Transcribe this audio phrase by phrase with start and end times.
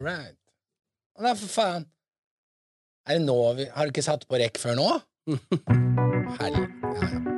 [0.00, 0.36] Right.
[1.18, 1.88] Nei, for faen.
[3.08, 4.86] Er det nå vi Har du ikke satt på rekk før nå?
[6.38, 6.68] Herlig.
[6.84, 7.37] Ja, ja.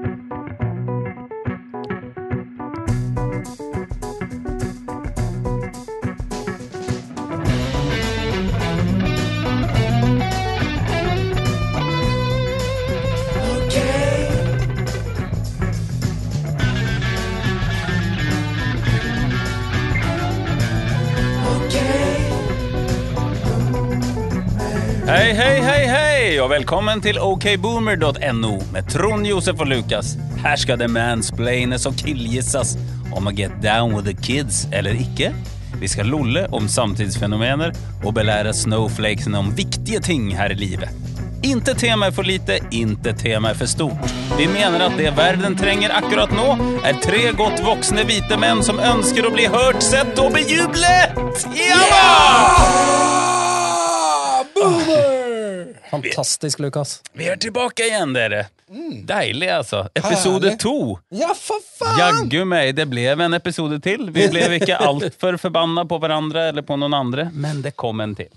[26.40, 30.14] Og velkommen til okboomer.no med Trond, Josef og Lukas.
[30.40, 32.76] Her skal det mansplaines og killgissas
[33.12, 35.34] om å get down with the kids eller ikke.
[35.82, 40.88] Vi skal lolle om samtidsfenomener og belære snowflakesene om viktige ting her i livet.
[41.44, 44.16] Inte tema er for lite, inte tema er for stort.
[44.38, 48.80] Vi mener at det verden trenger akkurat nå, er tre godt voksne hvite menn som
[48.80, 51.16] ønsker å bli hørt, sett og bejublet!
[51.56, 51.80] Ja!
[54.56, 55.20] Boomer!
[55.90, 57.00] Fantastisk, Lukas.
[57.19, 58.44] Vi er tilbake igjen, dere.
[59.06, 59.84] Deilig, altså.
[59.98, 60.74] Episode to.
[61.10, 61.98] Ja, for faen!
[61.98, 64.06] Jaggu meg, det ble en episode til.
[64.14, 68.14] Vi ble ikke altfor forbanna på hverandre eller på noen andre, men det kom en
[68.19, 68.30] til.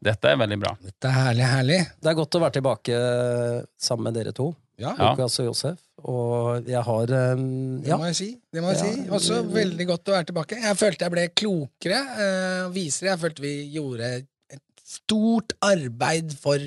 [0.00, 0.70] Dette er veldig bra.
[0.80, 1.80] Dette er herlig, herlig.
[2.00, 5.10] Det er godt å være tilbake eh, sammen med dere to, Ja, Ja.
[5.10, 5.76] Lukas og Josef.
[6.08, 7.42] Og jeg har eh,
[7.84, 8.28] det må jeg si.
[8.48, 8.86] Det må jeg Ja.
[8.94, 9.02] si.
[9.18, 10.56] Også veldig godt å være tilbake.
[10.62, 13.10] Jeg følte jeg ble klokere, Uh, visere.
[13.12, 14.08] Jeg følte vi gjorde
[14.94, 16.58] stort arbeid for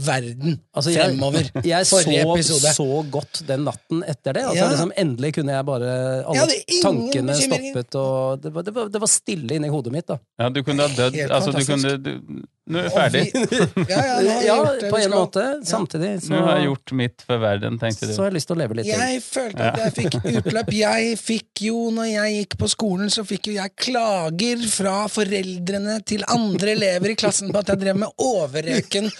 [0.00, 1.50] verden altså jeg, fremover.
[1.72, 2.70] jeg Forrige så episode.
[2.78, 4.44] så godt den natten etter det.
[4.48, 4.70] Altså, Ja.
[4.72, 5.90] liksom, endelig kunne jeg bare
[6.24, 10.06] Alle Jeg tankene stoppet, og det var, det, var, det var stille inni hodet mitt.
[10.08, 11.20] da Ja, du kunne ha dødd.
[11.30, 13.22] Altså, du kunne du, Nå er jeg ferdig.
[13.74, 15.10] vi- ja, ja, Ja, på en skal.
[15.12, 15.44] måte.
[15.66, 18.12] Samtidig så, Nå har jeg gjort mitt for verden, tenkte du.
[18.14, 19.00] så har jeg lyst til å leve litt til.
[19.02, 20.70] Jeg følte at jeg fikk utløp.
[20.78, 25.98] Jeg fikk jo, når jeg gikk på skolen, så fikk jo jeg klager fra foreldrene
[26.06, 29.10] til andre elever i klassen på at jeg drev med overrøken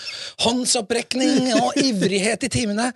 [0.63, 2.91] håndsopprekning og ivrighet i timene.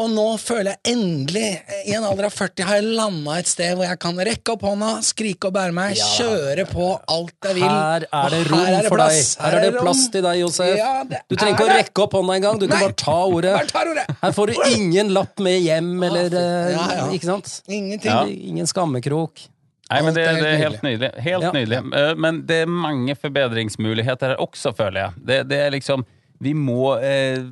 [0.00, 1.48] Og nå føler jeg endelig,
[1.86, 4.64] i en alder av 40, har jeg landa et sted hvor jeg kan rekke opp
[4.64, 7.66] hånda, skrike og bære meg, kjøre på alt jeg vil.
[7.68, 9.20] Her er det rom er det for deg.
[9.44, 10.74] Her er det plass til deg, Josef.
[10.80, 12.60] Ja, Du trenger ikke å rekke opp hånda engang.
[12.60, 12.82] Du kan Nei.
[12.88, 13.54] bare ta ordet.
[13.74, 14.06] Bare ordet.
[14.24, 17.08] Her får du ingen lapp med hjem, eller eh, Ja, ja.
[17.16, 17.56] Ikke sant?
[17.68, 18.10] Ingenting.
[18.10, 18.24] Ja.
[18.50, 19.44] Ingen skammekrok.
[19.90, 21.08] Nei, men det, det er helt helt nydelig.
[21.24, 21.78] Helt nydelig.
[21.98, 25.24] Eh, Men det er mange forbedringsmuligheter her også, føler jeg.
[25.26, 26.06] Det, det er liksom
[26.40, 27.42] Vi må eh,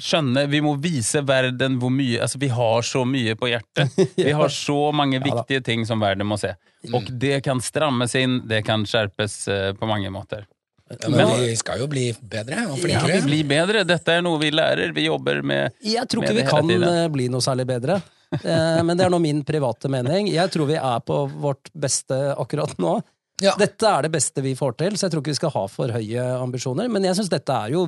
[0.00, 3.92] skjønne Vi må vise verden hvor mye Altså, vi har så mye på hjertet.
[4.16, 6.54] Vi har så mange viktige ting som verden må se.
[6.94, 10.46] Og det kan strammes inn, det kan skjerpes eh, på mange måter.
[10.90, 13.84] Ja, men vi skal jo bli bedre og Ja, vi blir bedre.
[13.86, 14.90] Dette er noe vi lærer.
[14.96, 16.82] Vi jobber med Jeg tror ikke vi kan tiden.
[16.90, 18.00] eh, bli noe særlig bedre.
[18.40, 20.26] Eh, Men det er nå min private mening.
[20.34, 22.96] Jeg tror vi er på vårt beste akkurat nå.
[23.40, 23.56] Ja.
[23.60, 25.92] Dette er det beste vi får til, så jeg tror ikke vi skal ha for
[25.94, 26.90] høye ambisjoner.
[26.92, 27.86] Men jeg syns dette er jo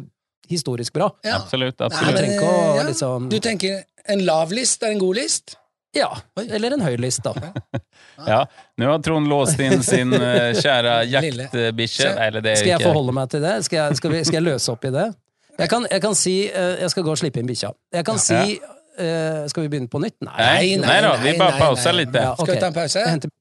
[0.51, 1.11] historisk bra.
[1.25, 1.39] Ja.
[1.41, 1.81] Absolutt.
[1.81, 2.17] Absolutt.
[2.17, 2.87] Du men, å ja.
[2.89, 5.57] liksom Du tenker en lav list er en god list?
[5.97, 6.09] Ja.
[6.41, 7.35] Eller en høy list, da.
[8.23, 8.45] Ja,
[8.79, 12.11] Nå har Trond låst inn sin eh, kjære jaktbikkje.
[12.13, 13.57] Eller det er Skal jeg ikke forholde meg til det?
[13.67, 15.09] Skal jeg, skal vi, skal jeg løse opp i det?
[15.59, 17.73] Jeg kan, jeg kan si eh, Jeg skal gå og slippe inn bikkja.
[17.93, 20.17] Jeg kan si uh, Skal vi begynne på nytt?
[20.25, 20.33] Nei.
[20.41, 22.15] Nei, nei da, vi bare pauser litt.
[22.17, 23.33] Ja, Skal vi ta en pause?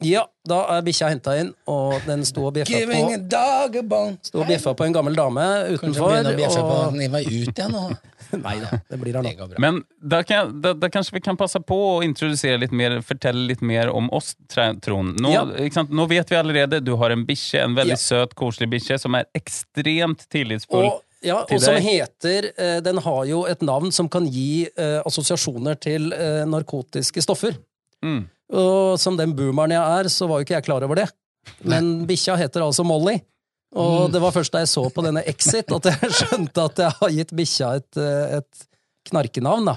[0.00, 4.72] Ja, da er bikkja henta inn, og den sto og bjeffa på, sto og bjeffa
[4.78, 5.44] på en gammel dame
[5.74, 6.14] utenfor.
[6.14, 6.96] Kanskje bjeffe på Og...
[6.96, 7.82] den var ut igjen nå.
[8.46, 9.48] Nei da, det blir her nå.
[9.60, 13.44] Men da, kan, da, da kanskje vi kan passe på å introdusere litt mer, fortelle
[13.50, 15.20] litt mer om oss, Trond.
[15.20, 15.44] Nå, Ja.
[15.66, 15.92] ikke sant?
[15.92, 18.00] Nå vet vi allerede du har en bikkje, en veldig Ja.
[18.00, 20.88] søt, koselig bikkje, som er ekstremt tillitsfull.
[20.88, 25.00] Og, ja, og som heter eh, Den har jo et navn som kan gi eh,
[25.04, 27.58] assosiasjoner til eh, narkotiske stoffer.
[28.00, 28.24] Mm.
[28.52, 31.08] Og som den boomeren jeg er, så var jo ikke jeg klar over det.
[31.64, 33.20] Men bikkja heter altså Molly.
[33.76, 34.12] Og Mm.
[34.12, 37.10] det var først da jeg så på denne Exit at jeg skjønte at jeg har
[37.14, 38.66] gitt bikkja et, eh, et
[39.10, 39.64] knarkenavn.
[39.70, 39.76] da.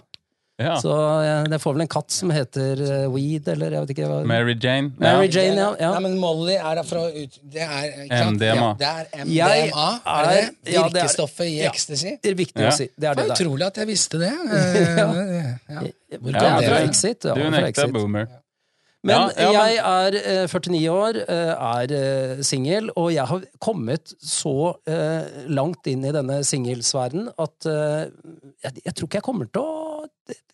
[0.62, 0.76] Ja.
[0.82, 0.90] Så
[1.26, 4.20] jeg, det får vel en katt som heter eh, Weed, eller jeg vet ikke hva
[4.30, 4.92] Mary Jane.
[5.02, 5.42] Mary ja.
[5.42, 5.70] Jane, ja.
[5.82, 5.92] ja.
[5.96, 7.40] Nei, men Molly er da fra ut...
[7.54, 7.88] Det er?
[8.34, 8.68] MDMA.
[8.70, 9.88] Ja, det er MDMA.
[10.06, 10.74] Er det er- det?
[10.74, 11.70] ja, det er- Virkestoffet i ja.
[11.72, 12.14] ecstasy?
[12.22, 12.70] Det er viktig Ja.
[12.70, 12.90] å si.
[12.98, 13.36] Det er Det der.
[13.38, 14.34] utrolig at jeg visste det.
[14.54, 15.82] Eh, ja.
[16.22, 17.26] Hvor Ja, det er fra Exit.
[17.26, 17.94] Ja, Du er en ekte Exit.
[17.94, 18.28] boomer.
[19.04, 23.26] Men, Ja, ja, men- jeg er eh, 49 år, eh, er eh, singel, og jeg
[23.28, 24.54] har kommet så
[24.88, 28.06] eh, langt inn i denne singelsfæren at eh,
[28.64, 30.08] jeg, tror ikke jeg kommer til å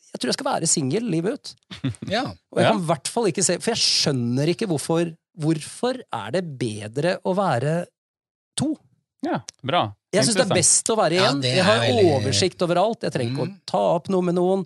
[0.09, 1.51] Jeg tror jeg skal være singel livet ut.
[2.15, 2.23] ja.
[2.51, 6.31] Og jeg kan i hvert fall ikke se For jeg skjønner ikke hvorfor Hvorfor er
[6.33, 7.85] det bedre å være
[8.57, 8.73] to?
[9.23, 9.83] Ja, bra.
[10.11, 11.39] Jeg syns det er best å være én.
[11.45, 13.05] jeg har veldig- oversikt over alt.
[13.05, 13.53] Jeg trenger ikke Mm.
[13.53, 14.65] å ta opp noe med noen.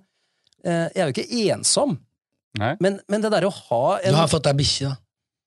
[0.63, 1.99] Eh, jeg er jo ikke ensom.
[2.59, 2.75] Nei.
[2.79, 4.97] Men, men det derre å ha en Du har fått deg bikkje, da.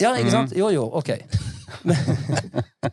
[0.03, 0.35] Ja, ikke Mm.
[0.35, 0.57] sant?
[0.59, 1.13] Jo, jo, ok.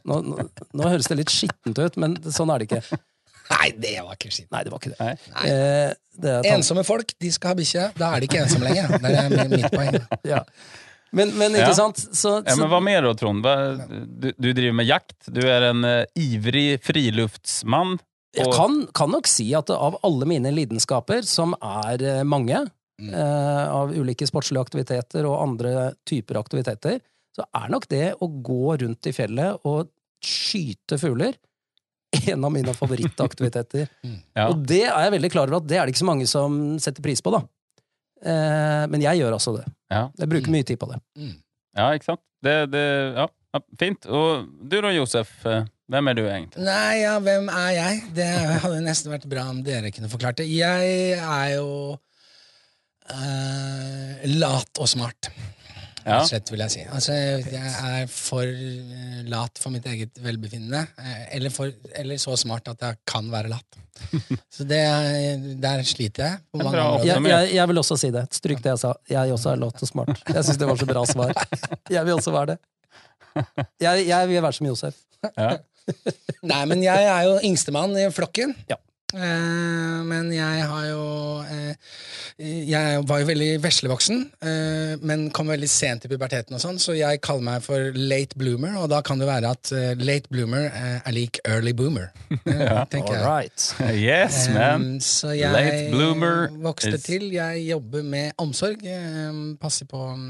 [0.07, 2.99] Nå, nå, nå høres det litt skittent ut, men sånn er det ikke.
[3.53, 4.53] Nei, det var ikke skittent.
[4.55, 4.99] Nei, det var ikke det.
[5.03, 5.49] Nei.
[5.49, 5.91] Eh,
[6.23, 7.83] det er Ensomme folk, de skal ha bikkje.
[7.99, 8.95] Da er de ikke ensomme lenger.
[9.03, 9.97] Det er mi- mitt poeng.
[10.29, 10.43] ja.
[11.13, 11.77] Men, men ikke Ja.
[11.77, 11.99] sant?
[12.17, 13.43] Så, Ja, men hva mer da, Trond?
[13.45, 13.55] Hva,
[13.87, 15.17] du, du driver med jakt.
[15.29, 17.99] Du er en uh, ivrig friluftsmann.
[18.33, 22.63] jeg kan, kan nok si at av alle mine lidenskaper, som er uh, mange,
[23.01, 23.09] Mm.
[23.09, 26.99] eh, av ulike sportslige aktiviteter og andre typer aktiviteter,
[27.33, 29.89] så er nok det å gå rundt i fjellet og
[30.23, 31.33] skyte fugler
[32.29, 33.87] en av mine favorittaktiviteter.
[34.37, 34.47] Ja.
[34.49, 36.55] Og det er jeg veldig klar over at det er det ikke så mange som
[36.81, 37.41] setter pris på, da.
[38.23, 39.65] Eh, men jeg gjør altså det.
[39.91, 40.07] Ja.
[40.21, 40.99] Jeg bruker mye tid på det.
[41.19, 41.33] Mm.
[41.77, 42.21] ja, ikke sant?
[42.43, 42.83] Det, det,
[43.17, 43.25] ja,
[43.55, 44.05] ja, fint.
[44.09, 45.33] Og du da, Josef?
[45.49, 46.63] eh, Hvem er du egentlig?
[46.63, 47.97] Nei, ja, hvem er jeg?
[48.15, 48.27] Det
[48.63, 50.47] hadde nesten vært bra om dere kunne forklart det.
[50.49, 51.67] Jeg er jo
[53.11, 55.29] eh, lat og smart,
[56.05, 56.17] Ja.
[56.27, 56.81] slett, vil jeg si.
[56.91, 57.73] Altså, jeg
[58.03, 60.81] er for eh, lat for mitt eget velbefinnende.
[60.99, 63.79] eh, eller, for, eller så smart at jeg kan være lat.
[64.51, 64.81] Så det,
[65.61, 66.39] der sliter jeg.
[66.51, 66.85] På er mange bra.
[67.05, 68.25] Jeg, jeg- jeg, jeg vil også si det.
[68.33, 68.93] Stryk det jeg sa.
[69.09, 70.09] Jeg også er lat og smart.
[70.27, 71.33] Jeg syns det var så bra svar.
[71.93, 72.57] Jeg vil også være det.
[73.81, 74.97] Jeg, jeg vil være som Josef.
[75.37, 75.57] Ja.
[76.51, 78.53] Nei, men jeg er jo yngstemann i flokken.
[78.69, 78.75] Ja.
[79.13, 81.01] Eh, men jeg har jo
[81.45, 81.75] eh,
[82.65, 86.95] Jeg var jo veldig veslevoksen, eh, men kom veldig sent i puberteten, og sånn, så
[86.97, 90.65] jeg kaller meg for late bloomer, og da kan det være at eh, late bloomer
[90.69, 92.09] eh, er lik early boomer.
[92.53, 93.23] Eh, tenker jeg.
[93.25, 93.67] right.
[94.03, 94.97] Yes, man.
[95.03, 97.29] Så jeg Late bloomer vokste is- til.
[97.37, 98.81] Jeg jobber med omsorg.
[99.61, 100.25] Passer på um,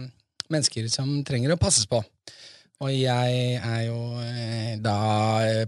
[0.52, 2.00] mennesker som trenger å passes på.
[2.84, 4.98] Og jeg er jo eh, da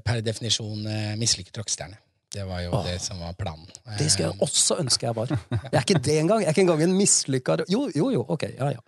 [0.03, 1.97] per definisjon eh, mislykket rockestjerne.
[2.35, 2.83] Det var jo Åh.
[2.85, 3.65] det som var planen.
[3.97, 5.31] Det skulle jeg Um, også ønske jeg var.
[5.31, 6.41] Jeg er ikke det engang.
[6.43, 8.25] Jeg er ikke engang en mislykka Jo, jo, jo.
[8.35, 8.81] Ok, ja, ja.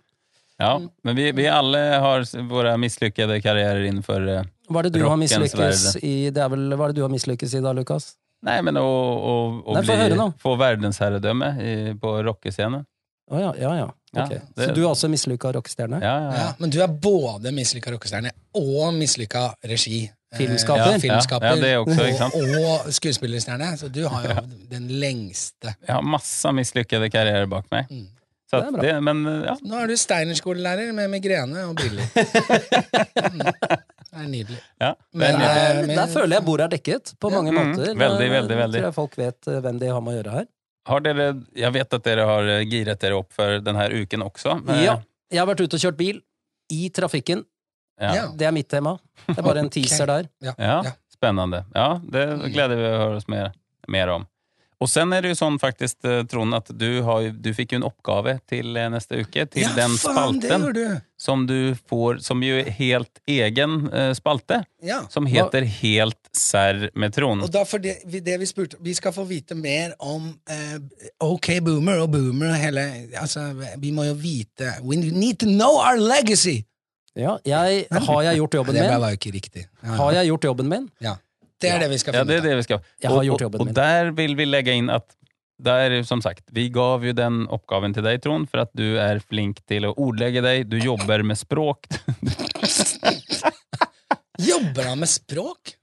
[0.58, 0.72] Ja,
[1.06, 5.12] men vi, vi alle har våre mislykkede karrierer innenfor eh, Hva er det du har
[5.14, 6.00] Rockens mislykkes verden.
[6.10, 8.08] i det er vel, Hva er det du har mislykkes i da, Lukas?
[8.42, 9.34] Nei, men å, å,
[9.64, 12.84] å Nei, få bli, få verdensherredømme i- på rockescenen.
[13.30, 13.88] Å ja, ja, ja.
[14.16, 14.30] Ja, Ok.
[14.56, 15.98] det- Så du er også mislykka rockestjerne?
[16.02, 16.52] Ja, ja, ja, ja.
[16.58, 20.08] men du er både mislykka rockestjerne og mislykka regi.
[20.32, 20.92] Eh, Filmskaper.
[20.92, 22.34] Ja, filmskaper Ja, ja, det også, ikke sant?
[22.36, 23.68] og, og skuespillerstjerne.
[23.80, 24.34] Så du har jo
[24.68, 25.72] den lengste.
[25.86, 27.88] Jeg har masse mislykkede karrierer bak meg.
[27.88, 28.06] Mm.
[28.48, 28.82] Så Det er bra.
[28.82, 32.04] det, men ja, Nå er du Steiner-skolelærer med migrene og briller.
[33.28, 33.42] Mm.
[34.08, 34.58] Det er nydelig.
[34.80, 34.94] ja.
[35.12, 37.94] Men, Den- eh, Der, men- der føler jeg bordet er dekket, på mange Mm, måter.
[37.94, 38.80] veldig, Eh, veldig, veldig.
[38.80, 40.46] Tror jeg folk vet eh, hvem de har med å gjøre her.
[40.88, 44.64] har dere, jeg vet at dere har eh, giret dere opp for denne uken også.
[44.64, 44.96] men- Ja.
[45.30, 46.20] Jeg har vært ute og kjørt bil.
[46.70, 47.44] I trafikken.
[48.00, 48.26] Ja.
[48.36, 48.96] Det er mitt tema.
[49.26, 50.28] Det er bare en teaser der.
[50.42, 50.54] Ja.
[50.58, 50.96] Ja, Ja.
[51.74, 53.48] Ja, det gleder vi å høre oss mer,
[53.90, 54.26] mer om.
[54.78, 57.80] Og sen er det jo sånn faktisk, eh, Trond, at du, har, du fikk jo
[57.80, 60.84] en oppgave til eh, neste uke, til ja, den faen, spalten du!
[61.18, 65.00] som du får, som jo er helt egen eh, spalte, Ja.
[65.10, 67.42] som heter Helt serr med Trond.
[67.42, 70.78] Og da for det, vi- det vi spurte Vi skal få vite mer om eh,
[71.26, 72.86] OK Boomer og Boomer og hele
[73.18, 73.48] Altså,
[73.82, 76.60] vi må jo vite We need to know our legacy!
[77.18, 78.84] Ja, jeg, har jeg gjort jobben min?
[78.86, 79.64] Det var jo ikke riktig.
[79.82, 80.90] Ja, Har jeg gjort jobben min?
[81.04, 81.16] ja.
[81.58, 82.20] Det er det vi skal finne.
[82.22, 82.82] Ja, det er det vi skal.
[83.02, 85.08] Jeg har gjort og, og, og der vil vi legge inn at
[85.58, 89.18] der, som sagt, vi gav jo den oppgaven til deg, Trond, for at du er
[89.26, 90.68] flink til å ordlegge deg.
[90.70, 91.88] Du jobber med språk.
[94.38, 95.74] Jobber han med språk?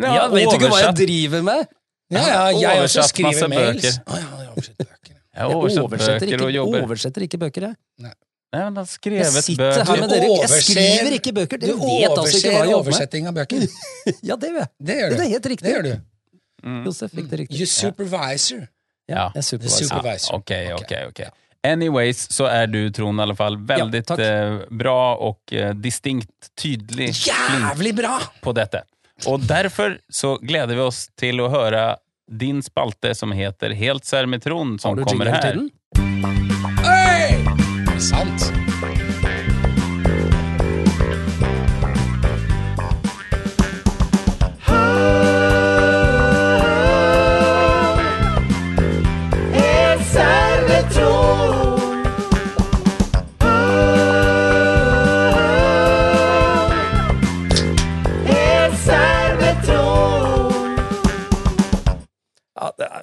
[0.00, 1.68] Ja, vet du ikke hva jeg driver med?
[2.10, 3.84] Ja, ja, jeg også Oversatt masse skriver mails.
[3.84, 4.00] bøker.
[4.00, 5.14] Å, ja, jeg har oversett bøker.
[5.20, 7.78] Jeg har oversatt oversetter ikke, oversetter ikke bøker, jeg.
[8.06, 8.14] Nei,
[8.52, 10.00] men han har Jeg skrevet sitter bøker.
[10.00, 10.28] med dere.
[10.40, 11.58] Jeg skriver ikke bøker.
[11.62, 12.78] Du vet altså ikke hva jeg jobber med.
[12.80, 13.66] oversetting av bøker.
[14.28, 14.70] Ja, det gjør jeg.
[14.90, 15.22] Det gjør Det du.
[15.22, 15.64] er helt riktig.
[15.68, 15.92] Det gjør du.
[16.66, 16.80] Mm.
[16.84, 17.60] Josef fikk det riktig.
[17.60, 18.64] You supervisor.
[19.08, 19.28] Ja.
[19.34, 19.86] Jeg supervisor.
[19.86, 20.32] supervisor.
[20.34, 20.74] Ja.
[20.76, 21.22] Ok, ok, ok.
[21.62, 26.48] Anyways så er du, Trond, i alle fall veldig ja, eh, bra og eh, distinkt
[26.56, 28.14] tydelig Jævlig bra!
[28.40, 28.80] på dette.
[29.28, 31.82] Og derfor så gleder vi oss til å høre
[32.30, 35.52] din spalte som heter Helt serr med Trond, som Har du kommer jingle her.
[35.52, 35.70] til den?
[36.80, 37.44] Hey!
[37.44, 38.39] Er det sant?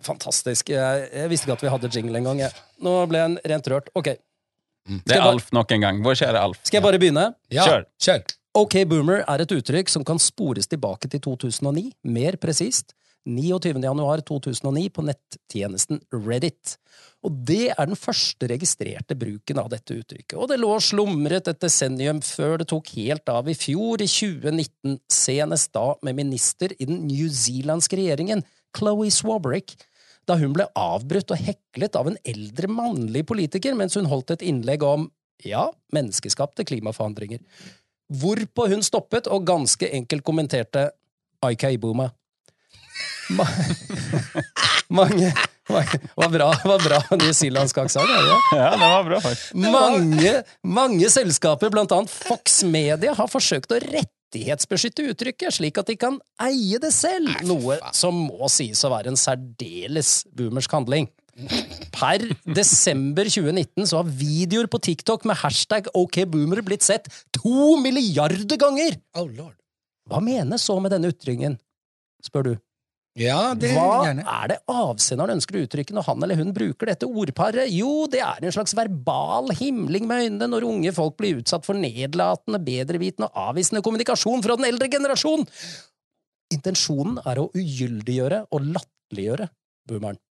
[0.06, 0.70] Fantastisk.
[0.74, 2.42] Jeg, jeg visste ikke at vi hadde jingle engang.
[2.84, 3.92] Nå ble jeg rent rørt.
[3.98, 4.14] Ok,
[4.88, 6.04] Det er Alf nok en gang.
[6.04, 6.62] Vår kjære Alf.
[6.64, 7.26] Skal jeg bare begynne?
[7.52, 7.88] Ja, Kjør.
[8.00, 8.38] Kjør.
[8.58, 12.96] OK boomer er et uttrykk som kan spores tilbake til 2009, mer presist
[13.28, 13.84] 29.
[13.84, 16.78] januar 2009 på nettjenesten Reddit.
[17.26, 20.38] Og det er den første registrerte bruken av dette uttrykket.
[20.40, 24.08] Og det lå og slumret et desennium før det tok helt av i fjor, i
[24.08, 29.76] 2019, senest da med minister i den newzealandske regjeringen, Chloé Swabrick,
[30.28, 34.46] da hun ble avbrutt og heklet av en eldre mannlig politiker mens hun holdt et
[34.50, 35.08] innlegg om,
[35.46, 37.44] ja, menneskeskapte klimaforandringer.
[38.08, 40.90] Hvorpå hun stoppet og ganske enkelt kommenterte
[41.46, 42.10] IK Booma.
[43.38, 43.44] Ma
[45.00, 45.34] mange,
[45.68, 48.38] mange Var bra, var bra newzealandsk aksent, er det?
[48.56, 49.58] Ja, det var bra, faktisk.
[49.60, 50.32] Mange,
[50.64, 53.82] mange selskaper, blant annet Fox Media, har forsøkt å
[54.28, 59.10] rettighetsbeskytte uttrykket, slik at de kan eie det selv, noe som må sies å være
[59.12, 61.08] en særdeles boomersk handling.
[61.94, 68.58] Per desember 2019 så har videoer på TikTok med hashtag OKBoomer blitt sett to milliarder
[68.58, 68.98] ganger!
[69.16, 69.56] Oh lord.
[70.08, 71.60] Hva menes så med denne ytringen,
[72.24, 72.54] spør du?
[73.18, 74.24] Ja, det Hva gjerne.
[74.30, 77.72] er det avsenderen ønsker å uttrykke når han eller hun bruker dette ordparet?
[77.74, 81.74] Jo, det er en slags verbal himling med øynene når unge folk blir utsatt for
[81.74, 85.48] nedlatende, bedrevitende og avvisende kommunikasjon fra den eldre generasjon.
[86.54, 89.50] Intensjonen er å ugyldiggjøre og latterliggjøre
[89.90, 90.22] boomeren.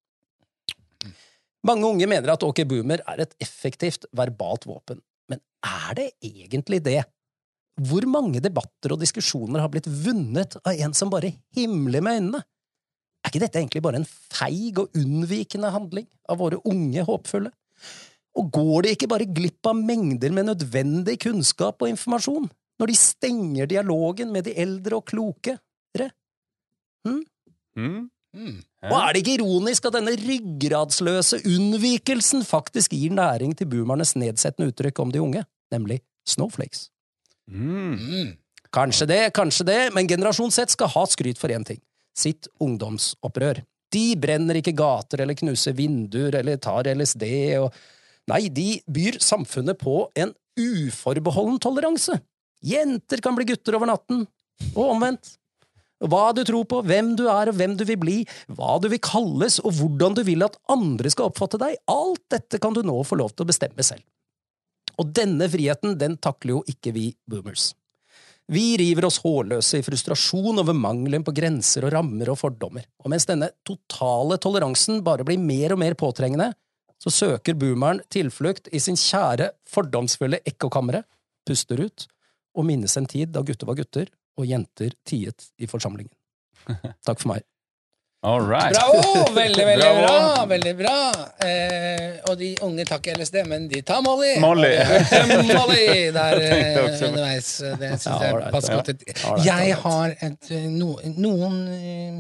[1.66, 6.84] Mange unge mener at OK Boomer er et effektivt verbalt våpen, men er det egentlig
[6.86, 7.00] det?
[7.82, 12.46] Hvor mange debatter og diskusjoner har blitt vunnet av en som bare himler med øynene?
[13.26, 17.50] Er ikke dette egentlig bare en feig og unnvikende handling av våre unge håpfulle?
[18.38, 22.46] Og går de ikke bare glipp av mengder med nødvendig kunnskap og informasjon
[22.78, 25.56] når de stenger dialogen med de eldre og kloke?
[27.06, 27.24] Mm.
[28.36, 28.56] Mm.
[28.86, 34.70] Og er det ikke ironisk at denne ryggradsløse unnvikelsen faktisk gir næring til boomernes nedsettende
[34.70, 35.42] uttrykk om de unge,
[35.74, 36.88] nemlig snowflakes?
[37.50, 37.98] Mm.
[37.98, 38.32] Mm.
[38.72, 41.82] Kanskje det, kanskje det, men generasjon Z skal ha skryt for én ting–
[42.16, 43.62] sitt ungdomsopprør.
[43.92, 47.26] De brenner ikke gater eller knuser vinduer eller tar LSD
[47.60, 47.70] og
[48.26, 52.16] Nei, de byr samfunnet på en uforbeholden toleranse.
[52.66, 54.24] Jenter kan bli gutter over natten,
[54.72, 55.36] og omvendt.
[56.02, 58.16] Hva du tror på, hvem du er og hvem du vil bli,
[58.52, 62.60] hva du vil kalles og hvordan du vil at andre skal oppfatte deg, alt dette
[62.60, 64.04] kan du nå få lov til å bestemme selv.
[65.00, 67.70] Og denne friheten, den takler jo ikke vi boomers.
[68.52, 73.10] Vi river oss hårløse i frustrasjon over mangelen på grenser og rammer og fordommer, og
[73.10, 76.52] mens denne totale toleransen bare blir mer og mer påtrengende,
[77.02, 81.02] så søker boomeren tilflukt i sin kjære, fordomsfulle ekkokamre,
[81.46, 82.06] puster ut
[82.56, 86.12] og minnes en tid da gutter var gutter og jenter tiet i forsamlingen.
[87.06, 87.44] Takk for meg.
[88.26, 88.74] All right.
[88.74, 89.34] Bravo!
[89.34, 90.00] Veldig, veldig Bravo.
[90.02, 90.44] bra.
[90.50, 90.94] Veldig bra.
[91.46, 94.32] Eh, og de unge tar ikke LSD, men de tar Molly.
[94.42, 94.72] Molly.
[95.52, 95.84] Molly
[96.16, 97.50] der eh, underveis.
[97.78, 98.78] Det syns Ja, jeg ålreit, passer ja.
[98.80, 98.90] godt.
[98.90, 99.04] ut.
[99.12, 100.88] right, Jeg har et, eh, no,
[101.22, 102.18] noen eh,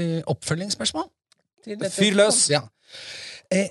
[0.00, 1.10] eh, oppfølgingsspørsmål.
[1.92, 2.40] Fyr løs.
[2.54, 2.62] Ja.
[3.52, 3.68] Eh,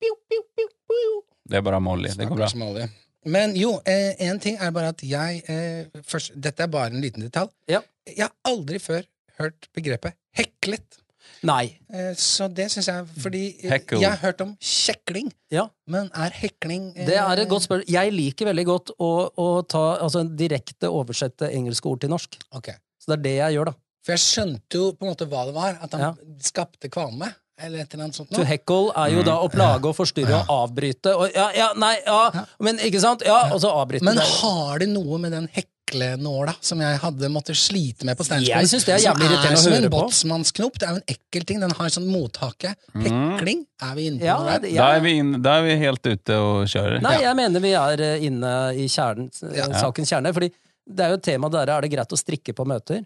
[0.00, 1.12] piu, piu, piu, piu.
[1.50, 2.14] Det er bare Molly.
[2.16, 2.48] Det går bra.
[2.62, 2.86] Molly.
[3.28, 7.04] Men jo, eh, en ting er bare at jeg eh, først, Dette er bare en
[7.04, 7.52] liten detalj.
[7.68, 7.82] Ja.
[8.08, 9.04] Jeg har aldri før
[9.40, 10.98] hørt begrepet heklet.
[11.42, 11.78] Nei.
[11.88, 14.00] Eh, Så det syns jeg Fordi eh, Heckle.
[14.02, 15.68] jeg har hørt om kjekling, Ja.
[15.88, 17.86] men er hekling eh, Det er et godt spørsmål.
[17.88, 19.08] Jeg liker veldig godt å,
[19.40, 22.36] å ta, altså, direkte oversette engelske ord til norsk.
[22.52, 22.68] Ok.
[23.00, 23.74] Så det er det jeg gjør, da.
[24.04, 25.78] For jeg skjønte jo på en måte hva det var.
[25.80, 26.12] At han Ja.
[26.40, 27.32] skapte kvalme.
[27.62, 28.30] Eller et eller annet sånt.
[28.34, 31.12] To heckle er jo da å plage og forstyrre og avbryte.
[31.16, 33.22] Og, ja, ja, nei, ja, men ikke sant?
[33.26, 34.04] Ja, og så avbryte.
[34.06, 38.62] Men har det noe med den heklenåla som jeg hadde måttet slite med på Steinerskolen?
[38.64, 39.98] Jeg synes det er jævlig irriterende å som en på.
[39.98, 40.78] båtsmannsknop.
[40.80, 41.60] Det er jo en ekkel ting.
[41.60, 42.72] Den har sånn mothake.
[42.94, 43.64] Hekling?
[43.82, 44.58] Er vi inne på Ja, noe der?
[44.68, 47.00] det- Da er vi, inn, da er vi helt ute og kjører.
[47.02, 49.66] Nei, jeg mener vi er eh, inne i kjernen, eh, Ja.
[49.80, 50.32] sakens kjerne.
[50.32, 50.50] Fordi
[50.90, 53.04] det er jo et tema der er det greit å strikke på møter.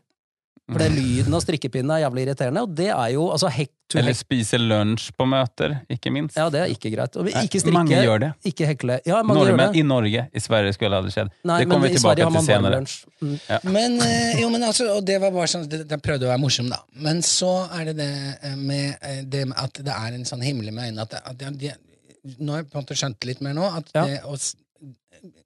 [0.64, 3.98] For det lyden av strikkepinnen er jævlig irriterende, og det er jo altså hekk to
[4.00, 6.38] Eller spise lunsj på møter, ikke minst.
[6.40, 7.18] Ja, det er ikke greit.
[7.20, 8.30] Og ikke strikke, mange gjør det.
[8.48, 8.96] ikke hekle.
[9.04, 9.66] Ja, mange gjør det.
[9.76, 10.22] i Norge.
[10.32, 11.34] I Sverige skulle det aldri skjedd.
[11.44, 12.80] Nei, det kommer vi tilbake til senere.
[13.20, 13.34] Mm.
[13.50, 13.58] Ja.
[13.76, 16.70] Men, eh, jo, men altså, og det var bare sånn, det- prøvde å være morsom,
[16.72, 16.80] da.
[16.96, 18.10] Men så er det det
[18.42, 21.20] eh, med eh, det med at det er en sånn himmel med øynene at, det,
[21.28, 21.74] at det, de,
[22.40, 23.68] Nå har jeg på en måte skjønt litt mer nå.
[23.68, 24.06] At Ja.
[24.08, 24.32] det å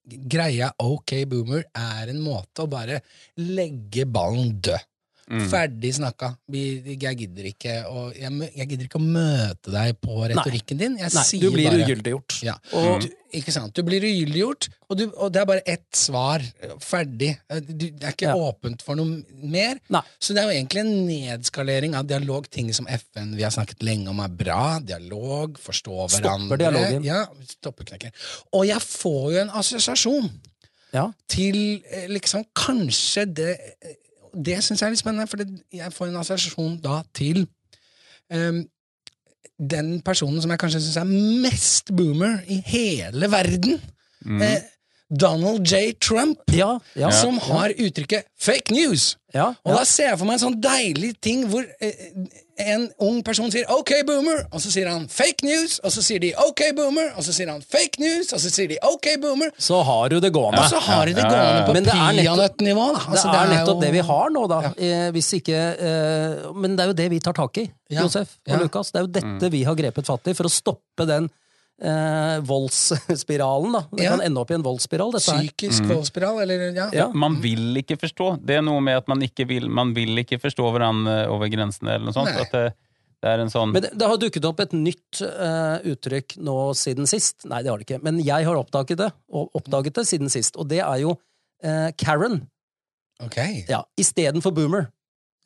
[0.07, 3.01] Greia OK Boomer er en måte å bare
[3.37, 4.79] legge ballen død.
[5.29, 5.45] Mm.
[5.51, 6.31] Ferdig snakka.
[6.49, 10.95] Jeg gidder ikke å, jeg, jeg gidder ikke å møte deg på retorikken din.
[11.01, 12.39] Jeg Nei, du blir bare ugyldiggjort.
[12.47, 12.55] ja.
[12.79, 13.75] Og Du, ikke sant?
[13.77, 16.45] Du blir ugyldiggjort, og, du, og det er bare ett svar.
[16.81, 17.35] Ferdig.
[17.69, 18.39] Du, det er ikke Ja.
[18.49, 19.77] åpent for noe mer.
[19.93, 20.03] Nei.
[20.17, 22.49] Så det er jo egentlig en nedskalering av dialog.
[22.49, 24.79] Ting som FN vi har snakket lenge om er bra.
[24.81, 26.57] Dialog, forstå Stopper hverandre.
[26.65, 27.05] dialogen.
[27.05, 27.99] Ja, stopper.
[28.57, 30.31] Og jeg får jo en assosiasjon
[30.97, 31.11] ja.
[31.29, 33.55] til eh, liksom kanskje det
[34.33, 35.43] Det syns jeg er litt spennende, for
[35.75, 37.45] jeg får en assosiasjon da til
[38.33, 38.63] um,
[39.59, 41.13] den personen som jeg kanskje syns er
[41.45, 43.79] mest boomer i hele verden.
[44.27, 44.61] Eh,
[45.11, 45.95] Donald J.
[46.01, 49.17] Trump, Ja, ja, som har uttrykket 'fake news'.
[49.35, 49.79] ja, Og ja.
[49.79, 51.93] da ser jeg for meg en sånn deilig ting hvor eh,
[52.59, 56.19] en ung person sier 'ok, boomer', og så sier han 'fake news', og så sier
[56.21, 59.51] de 'ok, boomer', og så sier han 'fake news', og så sier de 'ok, boomer'.
[59.59, 60.59] Så har du det gående.
[60.59, 61.45] Og så har du det Ja, ja, ja.
[61.53, 62.89] gående på Men det er nettopp- peanøttnivå.
[63.09, 64.61] Altså, det er nettopp jo- det vi har nå, da.
[64.77, 68.03] Eh, hvis ikke, eh, men det er jo det vi tar tak i, Ja.
[68.03, 68.57] Josef og Ja.
[68.59, 68.91] Lukas.
[68.93, 71.31] Det er jo dette vi har grepet fatt i for å stoppe den
[71.83, 73.73] eh, voldsspiralen.
[73.73, 73.83] da.
[73.93, 74.11] Det Ja.
[74.17, 75.43] kan ende opp i en voldsspiral, dette her.
[75.47, 76.89] Psykisk voldsspiral, eller ja.
[76.93, 77.09] Ja.
[77.13, 78.45] Man vil ikke forstå.
[78.45, 81.95] Det er noe med at man ikke vil, man vil ikke forstå hverandre over grensene,
[81.95, 82.33] eller noe sånt.
[82.35, 82.43] Nei.
[82.43, 82.75] At det,
[83.23, 86.59] det er en sånn Men det, det har dukket opp et nytt uh, uttrykk nå
[86.79, 87.47] siden sist.
[87.51, 88.03] Nei, det har det ikke.
[88.03, 90.57] Men jeg har oppdaget det, og oppdaget det siden sist.
[90.57, 91.17] Og det er jo
[91.65, 92.43] uh, Karen
[93.23, 93.35] Ok.
[93.69, 94.91] ja, istedenfor boomer.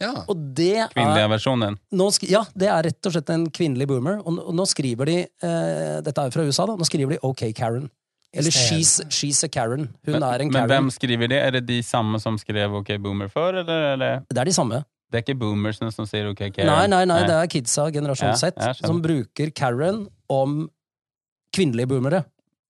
[0.02, 0.12] Ja.
[0.28, 1.78] Og det er kvinnelige versjonen.
[1.94, 4.18] nå sk Ja, det er rett og slett en kvinnelig boomer.
[4.26, 6.76] Og, og nå skriver de eh, Dette er jo fra USA, da.
[6.80, 7.88] Nå skriver de OK Karen.
[8.32, 9.90] Eller she's, she's a Karen.
[10.08, 10.66] Hun Men, er en Karen.
[10.66, 11.38] men hvem skriver det?
[11.44, 13.92] Er det de samme som skrev OK Boomer før, eller?
[13.92, 14.22] eller?
[14.30, 14.78] Det er de samme.
[15.12, 16.70] Det er ikke boomersene som sier OK Karen?
[16.70, 20.62] Nei, nei, nei, det er kidsa, generasjon Ja, Z, som bruker Karen om
[21.52, 22.22] kvinnelige boomere.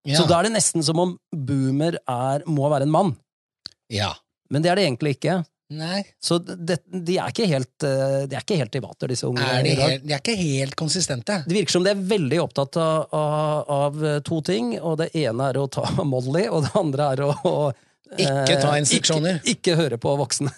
[0.03, 0.19] Ja.
[0.19, 3.15] Så da er det nesten som om boomer er, må være en mann.
[3.89, 4.11] ja.
[4.53, 5.39] Men det er det egentlig ikke.
[5.73, 6.01] Nei.
[6.23, 9.45] Så det, de, er ikke helt, eh, de er ikke helt i vater, disse unge.
[9.45, 11.39] Er de, helt, de er ikke helt konsistente.
[11.47, 15.49] Det virker som de er veldig opptatt av, av, av to ting, og det ene
[15.53, 17.55] er å ta Molly, og det andre er å, å
[18.13, 19.41] Ikke ta eh, instruksjoner.
[19.41, 20.53] Ikke, ikke høre på voksne.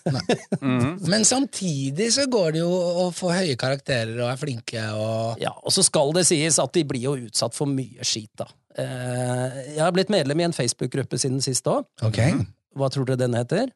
[0.59, 0.91] Mhm.
[1.13, 2.73] Men samtidig så går det jo
[3.05, 6.75] å få høye karakterer og er flinke og Ja, og så skal det sies at
[6.75, 8.49] de blir jo utsatt for mye skit, da.
[8.75, 11.87] Eh, Jeg har blitt medlem i en Facebook-gruppe siden sist òg.
[12.03, 12.35] Okay.
[12.75, 13.71] Hva tror dere den heter?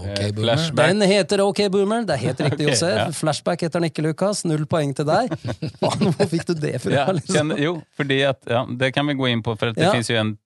[0.00, 0.86] Eh, flashback.
[0.92, 2.04] Den heter OK Boomer.
[2.08, 2.94] Det er helt riktig, okay, Josef.
[2.96, 3.06] ja.
[3.12, 4.44] Flashback heter den ikke, Lukas.
[4.48, 5.34] Null poeng til deg.
[5.82, 6.92] Faen, hvor fikk du det fra?
[6.94, 7.34] Ja, liksom?
[7.36, 9.90] kjenne, jo, fordi at, ja, det kan vi gå inn på, for at det Ja.
[9.96, 10.36] finnes jo en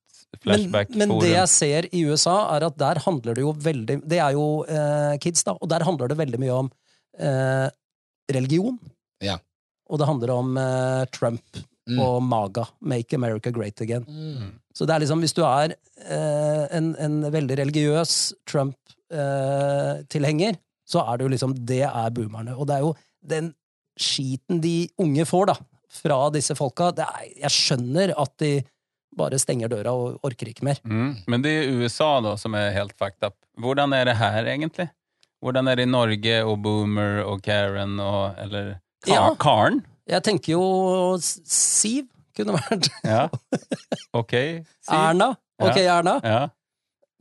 [0.43, 4.19] flashback men det jeg ser i USA, er at der handler det jo veldig Det
[4.19, 6.73] er jo eh, kids, da, og der handler det veldig mye om
[7.23, 7.69] eh,
[8.35, 8.81] religion.
[9.23, 9.37] Ja.
[9.87, 11.99] Og det handler om eh, Trump Mm.
[12.01, 14.07] og MAGA, Make America Great Again.
[14.09, 14.55] Mm.
[14.73, 18.15] Så det er liksom, hvis du er eh, en, en veldig religiøs
[19.11, 22.57] Trump-tilhenger, så er det jo liksom Det er boomerne.
[22.57, 23.55] Og det er jo den
[24.01, 25.55] skiten de unge får, da,
[25.89, 26.91] fra disse folka.
[26.99, 28.63] Er, jeg skjønner at de
[29.17, 30.81] bare stenger døra og orker ikke mer.
[30.83, 31.17] Mm.
[31.31, 33.37] Men det er USA da som er helt fucked up.
[33.61, 34.89] Hvordan er det her egentlig?
[35.45, 39.35] Hvordan er det i Norge og Boomer og Karen og eller Ka Ja.
[39.39, 39.83] Karen?
[40.09, 43.29] Jeg tenker jo Siv kunne vært Ja.
[44.21, 44.33] Ok.
[44.33, 44.91] Siv.
[44.91, 45.35] Erna.
[45.63, 46.17] Ok, Erna.
[46.25, 46.49] Ja.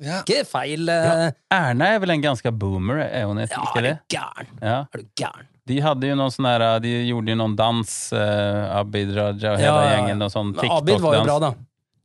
[0.02, 0.22] Ja.
[0.24, 1.30] Ikke feil ja.
[1.54, 3.92] Erna er vel en ganske boomer, er hun ikke Ja, det?
[4.12, 4.48] gæren?
[4.62, 4.80] Ja.
[4.94, 5.50] Er du gæren?
[5.70, 9.62] De hadde jo noen sånne her, de gjorde jo noen dans, uh, Abid Raja og
[9.62, 11.52] hele Ja, gjengen, og sånn Abid var jo bra, da.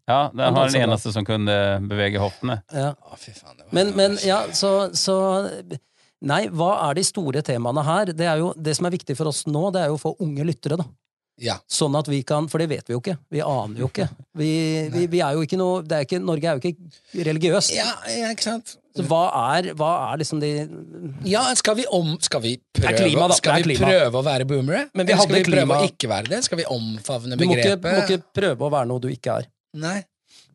[0.09, 0.85] Ja, det var den bra.
[0.87, 1.57] eneste som kunne
[1.88, 2.61] bevege hoftene.
[2.72, 2.92] Ja.
[2.94, 3.57] Å, fy faen.
[3.59, 5.16] Det var Men, men ja, så, så
[6.20, 8.11] Nei, hva er de store temaene her?
[8.16, 10.14] Det, er jo, det som er viktig for oss nå, det er jo å få
[10.24, 10.87] unge lyttere, da.
[11.38, 11.55] Ja.
[11.70, 13.14] Sånn at vi kan For det vet vi jo ikke.
[13.31, 14.09] Vi aner jo ikke.
[14.35, 14.48] Vi,
[14.94, 17.70] vi, vi er jo ikke noe det er ikke, Norge er jo ikke religiøst.
[17.77, 18.74] ja, ja, ikke sant?
[18.98, 19.20] Så hva
[19.55, 20.48] er, hva er liksom de
[21.31, 24.88] Ja, skal vi om Skal vi prøve, klima, skal vi prøve å være boomere?
[24.92, 26.40] Men vi Eller hadde skal vi prøve klima- å ikke være det?
[26.48, 27.83] Skal vi omfavne begrepet?
[27.83, 29.46] Du må ikke, må ikke prøve å være noe du ikke er.
[29.79, 29.98] Nei.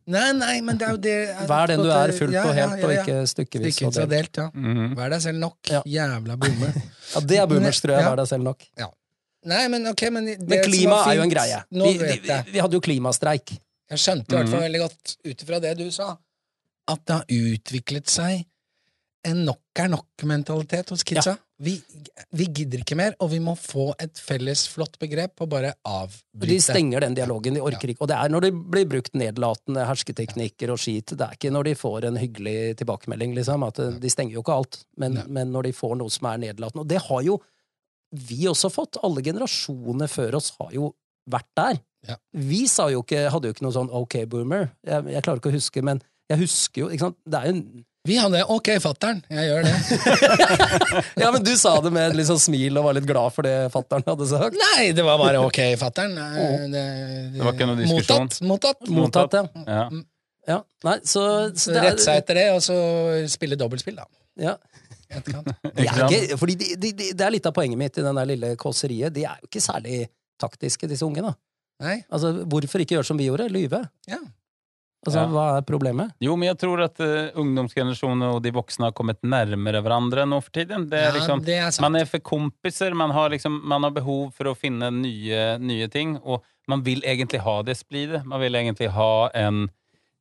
[0.04, 1.14] Nei, nei, men det er jo det
[1.48, 4.02] Vær den du er, fullt Ja, og ja, helt, ja, og ikke stykkevis Stykkevis og
[4.04, 4.34] og delt.
[4.34, 4.50] delt, ja.
[4.52, 4.90] Mhm.
[4.98, 5.56] Vær deg selv nok.
[5.72, 5.80] Ja.
[5.88, 6.76] Jævla boomer.
[7.14, 8.02] Ja, det er boomers, tror jeg.
[8.04, 8.10] Ja.
[8.10, 8.68] Vær deg selv nok.
[9.44, 11.60] Nei, men ok, men det Men som klima fint, er jo en greie.
[11.70, 13.56] Vi, vi, vi hadde jo klimastreik.
[13.90, 14.66] Jeg skjønte i hvert fall Mhm.
[14.68, 16.16] veldig godt, ut ifra det du sa,
[16.88, 18.44] at det har utviklet seg
[19.24, 21.38] en nok er nok-mentalitet hos kidsa.
[21.64, 21.78] Vi,
[22.36, 26.50] vi gidder ikke mer, og vi må få et felles flott begrep og bare avbryte.
[26.50, 27.54] De stenger den dialogen.
[27.56, 28.02] De orker ikke.
[28.04, 31.14] Og det er når det blir brukt nedlatende hersketeknikker og skit.
[31.16, 33.64] Det er ikke når de får en hyggelig tilbakemelding, liksom.
[33.64, 34.80] At eh, de stenger jo ikke alt.
[35.00, 36.84] Men, men når de får noe som er nedlatende.
[36.84, 37.40] Og det har jo
[38.14, 39.00] vi også fått.
[39.04, 40.92] Alle generasjoner før oss har jo
[41.30, 41.80] vært der.
[42.04, 42.18] Ja.
[42.36, 44.68] Vi sa jo ikke, hadde jo ikke noe sånn OK, boomer.
[44.84, 47.18] Jeg, jeg klarer ikke å huske, men jeg husker jo ikke sant?
[47.28, 49.74] Det er jo en Vi hadde ok, fatter'n, jeg gjør det.
[51.22, 53.46] Ja, men du sa det med et litt sånn smil og var litt glad for
[53.48, 54.58] det fattern hadde sagt.
[54.60, 56.12] Nei, det var bare ok, fatter'n.
[56.20, 56.48] Å.
[56.74, 56.82] Det,
[57.38, 58.28] Det var ikke noe diskusjon.
[58.28, 58.84] Mottatt.
[58.84, 58.92] mottatt.
[58.92, 59.64] Mottatt, ja.
[59.64, 59.86] Ja.
[60.52, 60.58] ja.
[60.84, 61.24] Nei, så,
[61.56, 62.76] så det Rette seg er etter det, og så
[63.32, 64.08] spille dobbeltspill, da.
[64.50, 64.56] ja.
[65.76, 68.16] De er ikke, fordi de, de, de, Det er litt av poenget mitt i den
[68.20, 69.14] der lille kåseriet.
[69.14, 70.04] De er jo ikke særlig
[70.40, 71.22] taktiske, disse unge.
[71.82, 71.98] Nei?
[72.12, 73.48] Altså, Hvorfor ikke gjøre som vi gjorde?
[73.52, 73.84] Lyve.
[74.10, 74.20] Ja.
[75.04, 75.26] Altså, Ja.
[75.28, 76.14] Hva er problemet?
[76.24, 80.38] Jo, men jeg tror at uh, ungdomsgenerasjonen og de voksne har kommet nærmere hverandre nå
[80.40, 80.86] for tiden.
[80.88, 81.84] Det er Ja, liksom, det er sant.
[81.84, 85.88] man er for kompiser, man har, liksom, man har behov for å finne nye, nye
[85.92, 86.40] ting, og
[86.72, 88.22] man vil egentlig ha det splidet.
[88.24, 89.66] Man vil egentlig ha en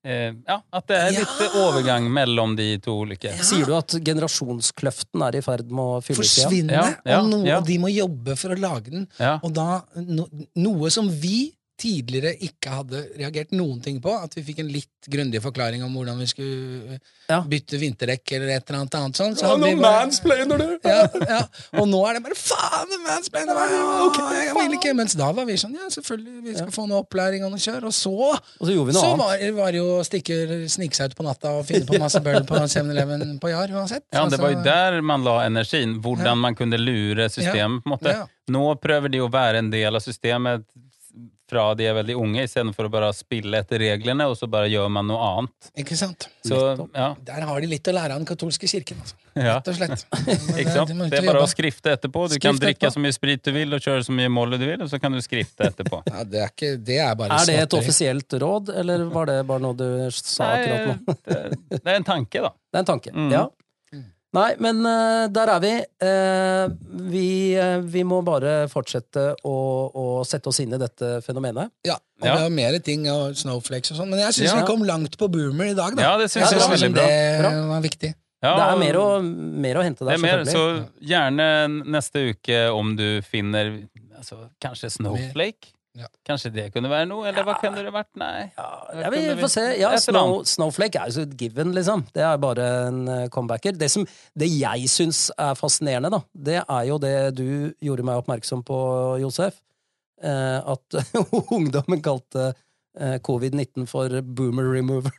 [0.03, 1.19] eh, Ja, at det er Ja.
[1.19, 3.31] litt overgang mellom de to ulike.
[3.31, 3.43] Ja.
[3.43, 6.21] Sier du at generasjonskløften er i ferd med å fylle?
[6.23, 7.57] Forsvinne, Ja, ja, og, noen ja.
[7.59, 9.07] og de må jobbe for å lage den.
[9.19, 9.39] Ja.
[9.43, 14.43] Og da no, Noe som vi tidligere ikke hadde reagert noen ting på, at vi
[14.47, 17.37] fikk en litt grundig forklaring om hvordan vi skulle Ja.
[17.47, 19.35] bytte vinterdekk eller et eller annet annet sånn.
[19.39, 20.65] Så hadde vi bare, mansplainer du!
[20.87, 21.41] ja, ja.
[21.79, 23.75] Og nå er det bare faen, mansplainer meg!
[24.07, 24.93] Okay, jeg vil ikke.
[24.99, 27.87] Mens da var vi sånn, ja, selvfølgelig, vi skal få noe opplæring og noe kjør.
[27.91, 30.39] Og så, Og så vi noe så var, var det jo å stikke,
[30.71, 34.05] snike seg ut på natta og finne på masse bøll på 7-Eleven på Jar uansett.
[34.13, 35.99] Ja, det var jo der man la energien.
[36.03, 36.39] Hvordan Ja.
[36.47, 37.83] man kunne lure systemet.
[37.83, 38.11] på en måte.
[38.19, 38.27] Ja.
[38.51, 40.63] Nå prøver de å være en del av systemet
[41.49, 44.87] fra de er veldig unge, istedenfor å bare spille etter reglene, og så bare gjør
[44.95, 45.67] man noe annet.
[45.83, 46.29] Ikke sant?
[46.47, 46.59] Så,
[46.95, 49.17] ja, Der har de litt å lære av den katolske kirken, altså.
[49.35, 49.57] ja.
[49.59, 50.05] Rett og slett.
[50.61, 50.93] Ikke sant?
[50.93, 51.43] De Det er bare jobbe.
[51.43, 52.23] å skrifte etterpå.
[52.31, 52.93] Du kan drikke etterpå.
[52.95, 55.11] så mye sprit du vil, og kjøre så mye molle du vil, og så kan
[55.11, 55.99] du skrifte etterpå.
[56.09, 59.39] Ja, det er ikke Det er bare Er det et offisielt råd, eller var det
[59.49, 61.17] bare noe du sa akkurat nå?
[61.27, 61.41] Det,
[61.75, 62.53] det er en tanke, da.
[62.71, 63.13] Det er en tanke.
[63.13, 63.29] Mm.
[63.35, 63.45] Ja.
[64.33, 65.71] Nei, men eh, der er vi.
[66.01, 66.63] Eh,
[67.13, 67.25] vi.
[67.53, 69.53] eh, vi må bare fortsette å,
[69.93, 71.69] å sette oss inn i dette fenomenet.
[71.85, 72.35] Ja, og Ja.
[72.39, 74.59] det er mer ting og snowflakes og sånn, men jeg syns Ja.
[74.61, 76.01] vi kom langt på boomer i dag, da.
[76.01, 77.05] Ja, det synes jeg synes veldig bra.
[77.05, 77.51] det Bra.
[77.75, 78.13] var viktig.
[78.43, 80.81] Ja, det er mer å, mer å hente det der, er mer, selvfølgelig.
[80.89, 81.47] så gjerne
[81.93, 83.69] neste uke om du finner
[84.17, 85.71] altså, kanskje Snowflake.
[85.93, 86.07] Ja.
[86.25, 88.09] Kanskje det kunne være noe, eller hva kunne det vært?
[88.17, 88.47] Nei.
[88.57, 89.65] Ja, vi får se.
[89.77, 90.39] Ja, Snow.
[90.49, 92.07] Snowflake er jo så et given, liksom.
[92.15, 93.77] Det er bare en eh, comebacker.
[93.77, 97.45] Det, som, det jeg syns er fascinerende, da, det er jo det du
[97.85, 98.79] gjorde meg oppmerksom på,
[99.21, 99.61] Josef.
[100.23, 100.99] Eh, at
[101.59, 102.49] ungdommen kalte
[102.97, 105.13] eh, covid-19 for boomer remover.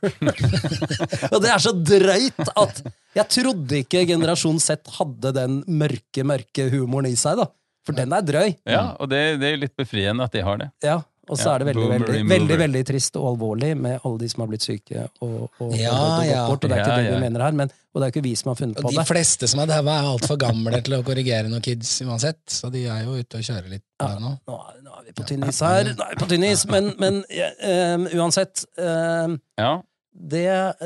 [1.33, 2.83] Og det er så drøyt at
[3.15, 7.47] jeg trodde ikke generasjon Z hadde den mørke, mørke humoren i seg, da.
[7.85, 8.55] For den er drøy.
[8.65, 10.71] Ja, og det, det er litt befriende at de har det.
[10.83, 10.95] Ja,
[11.29, 14.27] og så Ja, er det veldig, veldig, veldig, veldig trist og alvorlig med alle de
[14.29, 16.41] som har blitt syke og, og, Ja, og, gått ja.
[16.49, 16.65] bort.
[16.65, 17.15] Og det er ikke Ja, det ja.
[17.15, 18.99] vi mener her, men, og det er ikke vi som har funnet Og på de
[18.99, 19.07] det.
[19.09, 22.83] fleste som er daua, er altfor gamle til å korrigere noen kids uansett, så de
[22.85, 24.07] er jo ute og kjører litt Ja.
[24.11, 24.35] der nå.
[24.49, 26.65] Nå, er- nå er vi på tynn is her, nå er vi på tynn is,
[26.69, 29.73] men, men eh, uansett øh, Ja,
[30.15, 30.45] det,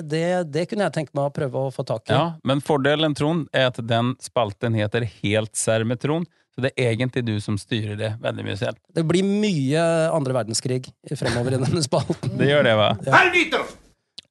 [0.10, 2.14] det, det kunne jeg tenke meg å prøve å få tak i.
[2.16, 5.54] ja, men fordelen, Trond, er at den spalten heter Helt
[6.02, 6.26] Trond.
[6.60, 8.76] Så det er egentlig du som styrer det veldig mye selv.
[8.92, 10.82] Det blir mye andre verdenskrig
[11.16, 12.34] fremover i denne spalten.
[12.36, 12.90] Det gjør det, hva?
[13.22, 13.64] Arbiter!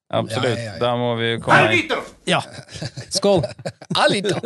[0.09, 0.57] Absolutt.
[0.57, 0.79] Ja, ja, ja.
[0.81, 1.99] Da må vi komme Arbiter!
[2.25, 2.39] Ja,
[3.13, 3.43] skål!
[3.95, 4.39] Alita!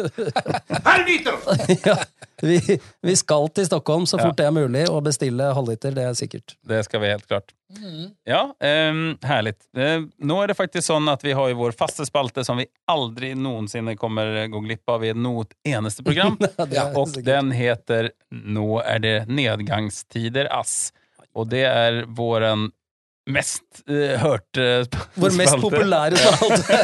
[0.83, 1.37] Arbiter!
[1.85, 1.95] Ja,
[2.41, 6.17] vi, vi skal til Stockholm så fort det er mulig og bestille halvliter, det er
[6.19, 6.57] sikkert.
[6.67, 7.53] Det skal vi helt klart.
[8.27, 8.41] Ja,
[8.91, 9.55] um, herlig.
[9.77, 12.67] Uh, nå er det faktisk sånn at vi har jo vår faste spalte som vi
[12.91, 16.35] aldri noensinne kommer gå glipp av i noe eneste program.
[16.73, 17.25] Ja, Og sikkert.
[17.27, 20.91] den heter Nå er det nedgangstider, ass.
[21.33, 22.69] Og det er våren
[23.31, 25.05] mest uh, hørte spalte.
[25.23, 26.79] Vår mest populære spalte.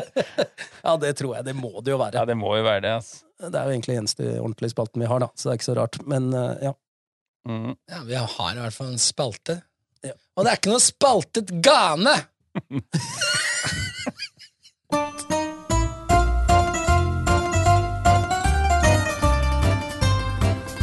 [0.86, 1.44] ja, det tror jeg.
[1.50, 2.24] Det må det jo Ja, være.
[2.32, 3.24] det må jo være det, altså.
[3.42, 5.76] Det er jo egentlig eneste ordentlige spalten vi har, da, så det er ikke så
[5.80, 5.98] rart.
[6.06, 6.72] Men uh, ja.
[7.48, 7.72] Mm.
[7.90, 9.58] Ja, vi har i hvert fall en spalte.
[10.06, 10.14] Ja.
[10.36, 12.14] Og det er ikke noe spaltet gane!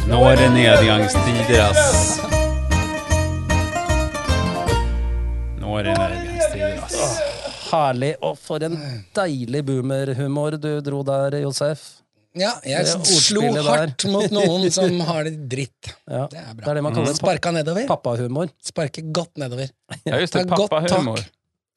[0.10, 2.29] Nå er det nedgangstider, ass.
[7.70, 8.14] Herlig.
[8.26, 8.76] Og for en
[9.16, 11.88] deilig boomerhumor du dro der, Josef.
[12.38, 13.66] Ja, jeg slo der.
[13.66, 15.90] hardt mot noen som har det dritt.
[16.06, 16.62] Ja, Det er bra.
[16.66, 17.88] det er det man kaller Sparka nedover.
[17.90, 18.52] pappahumor.
[18.64, 19.72] Sparke godt nedover.
[20.06, 20.46] Ja, just det.
[20.52, 21.24] Pappahumor.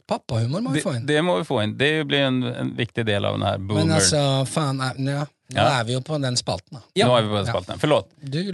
[0.09, 1.07] Pappahumor må vi få inn.
[1.07, 1.73] det må vi få inn.
[1.79, 5.25] Det blir en, en viktig del av den her Men altså, faen er, ja.
[5.53, 6.83] Nå er vi jo på den spalten, da.
[6.99, 7.07] Ja.
[7.09, 7.81] Nå er vi på den spalten.
[7.81, 8.09] Forlåt.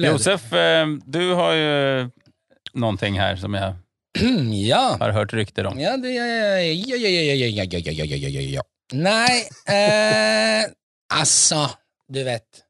[0.06, 1.74] Josef, eh, du har jo
[2.78, 3.74] noen ting her som jeg
[4.70, 4.96] ja.
[5.00, 5.80] Har hørt rykter om.
[5.80, 8.64] Ja, det, ja, ja, ja, ja, ja,
[8.96, 10.64] Nei eh,
[11.12, 11.66] Altså,
[12.08, 12.64] du vet.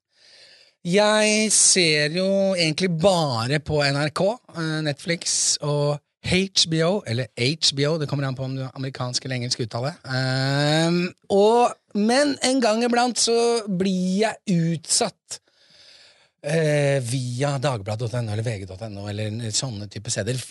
[0.87, 4.23] Jeg ser jo egentlig bare på NRK,
[4.87, 9.63] Netflix og HBO, eller HBO, det kommer an på om du er amerikansk eller engelsk
[9.65, 9.95] uttale.
[10.05, 13.37] Um, og, men en gang iblant så
[13.69, 15.41] blir jeg utsatt
[16.47, 20.43] uh, via dagbladet.no eller vg.no eller sånne type steder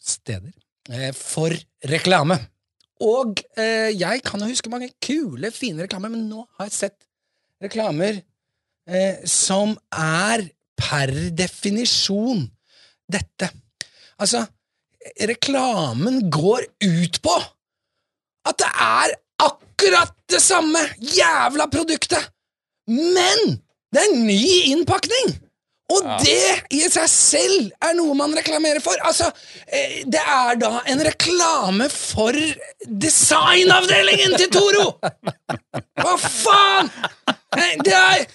[0.00, 0.50] steder
[0.90, 1.54] eh, for
[1.90, 2.38] reklame.
[3.00, 6.98] Og eh, jeg kan jo huske mange kule, fine reklamer, men nå har jeg sett
[7.62, 8.20] reklamer
[8.88, 10.44] eh, som er
[10.80, 12.44] per definisjon
[13.10, 13.50] dette.
[14.20, 14.44] Altså,
[15.28, 17.36] reklamen går ut på.
[18.48, 22.30] At det er akkurat det samme jævla produktet,
[22.88, 23.60] men
[23.92, 25.36] det er ny innpakning!
[25.90, 28.98] Og det i seg selv er noe man reklamerer for.
[29.06, 29.30] Altså,
[29.66, 32.36] eh, det er da en reklame for
[32.86, 34.86] designavdelingen til Toro!
[36.00, 36.92] Hva faen?!
[37.58, 38.26] Nei, Det er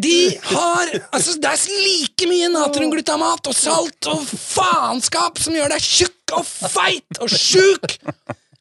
[0.00, 0.16] De
[0.48, 6.36] har Altså, det er like mye natriumglutamat og salt og faenskap som gjør deg tjukk
[6.38, 7.98] og feit og sjuk!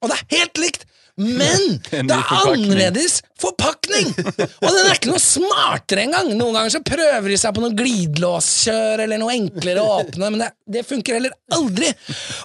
[0.02, 0.88] Og det er helt likt.
[1.22, 1.78] Men
[2.10, 4.12] det er annerledes forpakning!
[4.14, 6.32] Og den er ikke noe smartere engang.
[6.38, 10.44] Noen ganger så prøver de seg på noe glidelåskjør eller noe enklere å åpne, men
[10.44, 11.92] det, det funker heller aldri.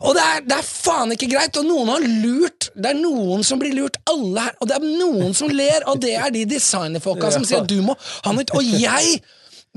[0.05, 2.71] Og det er, det er faen ikke greit, og noen har lurt.
[2.75, 6.01] Det er noen som blir lurt, alle her, og det er noen som ler, og
[6.05, 9.21] det er de designerfolka som sier du må ha noe Og jeg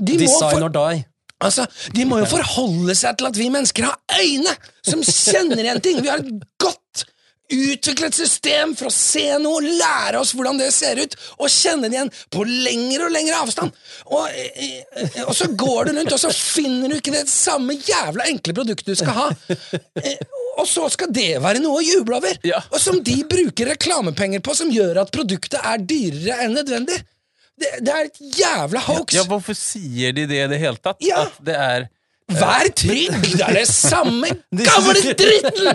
[0.00, 1.04] de Design or die.
[1.40, 5.82] Altså, De må jo forholde seg til at vi mennesker har øyne som kjenner igjen
[5.84, 6.00] ting.
[6.04, 6.79] Vi har et godt
[7.50, 11.96] utviklet system for å se noe, lære oss hvordan det ser ut, og kjenne det
[11.98, 13.74] igjen på lengre og lengre avstand.
[14.10, 14.28] Og,
[15.26, 18.92] og så går du rundt, og så finner du ikke det samme jævla enkle produktet
[18.92, 19.28] du skal ha.
[20.02, 20.20] Eh,
[20.60, 22.58] Og så skal det være noe å juble over, Ja.
[22.74, 26.98] og som de bruker reklamepenger på, som gjør at produktet er dyrere enn nødvendig.
[27.60, 29.14] Det, det er et jævla hoax.
[29.14, 30.98] Ja, hvorfor sier de det i det hele tatt?
[31.04, 31.22] Ja.
[31.28, 31.86] At det er
[32.30, 35.70] Vær trygg, det er det samme gamle dritten!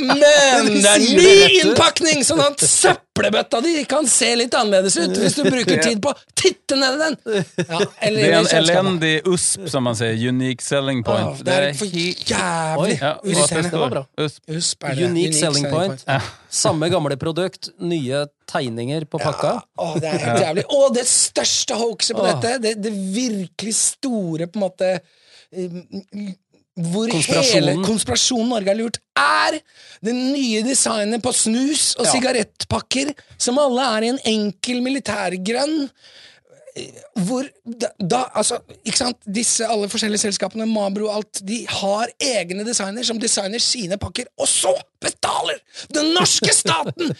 [0.00, 1.30] Men det er ny
[1.62, 6.12] innpakning, sånn at søppelbøtta di kan se litt annerledes ut hvis du bruker tid på
[6.12, 7.16] å titte ned i den.
[7.56, 10.18] Ja, eller Det er en elendig USP, som man sier.
[10.30, 11.40] Unique selling point.
[11.46, 14.04] Det er for jævlig ja, irriterende.
[14.20, 14.42] USP.
[14.50, 15.08] USP er det.
[15.08, 16.04] Unique selling point.
[16.50, 19.54] Samme gamle produkt, nye tegninger på pakka.
[19.80, 20.66] Åh, det er helt jævlig.
[20.76, 22.30] Og det største hoaxet på Åh.
[22.34, 24.92] dette, det, det virkelig store på en måte
[26.80, 27.52] hvor Konspirasjonen.
[27.52, 29.58] hele konspirasjonen Norge har lurt, er
[30.06, 32.12] det nye designet på snus og Ja.
[32.12, 35.90] sigarettpakker, som alle er i en enkel militærgrønn.
[36.76, 36.86] eh,
[37.26, 42.06] Hvor da, da Altså, ikke sant, disse alle forskjellige selskapene, Mabro og alt, de har
[42.20, 45.58] egne designer som designer sine pakker, og så betaler
[45.92, 47.10] den norske staten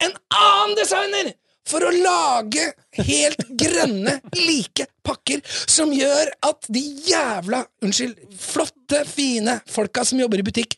[0.00, 1.32] en annen designer
[1.66, 2.68] for å lage
[3.02, 10.42] helt grønne, like pakker som gjør at de jævla, unnskyld, flotte, fine folka som jobber
[10.42, 10.76] i butikk,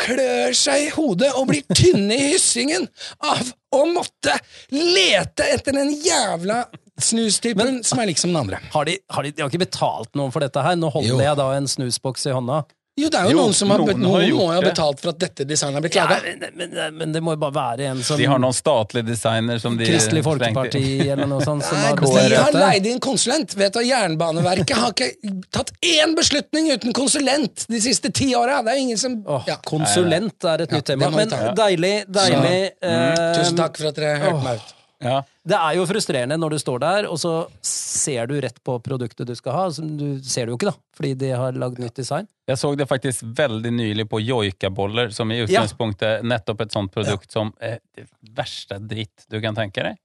[0.00, 2.86] klør seg i hodet og blir tynne i hyssingen
[3.20, 4.32] av å måtte
[4.72, 6.62] lete etter den jævla
[7.00, 8.60] snustypen som er liksom den andre.
[8.72, 10.76] Har de, har de, de har ikke betalt noen for dette her?
[10.80, 11.20] Nå holder Jo.
[11.24, 12.62] jeg da en snusboks i hånda.
[13.00, 14.60] Jo, det er jo, Jo, noen som har, noen noen har gjort må jo ha
[14.60, 14.70] det.
[14.74, 17.54] betalt for at dette designet er blitt Ja, men, men, men det må jo bare
[17.56, 21.64] være en som De har noen statlige designer som de Kristelig Folkeparti eller noe sånt
[21.66, 23.54] som Nei, har de har leid inn konsulent.
[23.58, 25.10] Vet du, Jernbaneverket har ikke
[25.54, 28.60] tatt én beslutning uten konsulent de siste ti åra.
[28.66, 29.56] Det er jo ingen som Åh, ja.
[29.66, 31.08] konsulent er et nytt tema.
[31.14, 32.58] Men deilig, deilig, deilig.
[32.82, 34.76] eh, Tusen takk for at dere hørte meg ut.
[35.00, 35.22] Ja.
[35.48, 37.32] Det er jo frustrerende når du står der, og så
[37.64, 39.62] ser du rett på produktet du skal ha.
[39.72, 42.28] Som du ser det jo ikke, da, fordi de har lagd nytt design.
[42.50, 47.32] Jeg så det faktisk veldig nylig på joikaboller, som i utgangspunktet nettopp et sånt produkt
[47.32, 50.00] som er det verste dritt du kan tenke deg.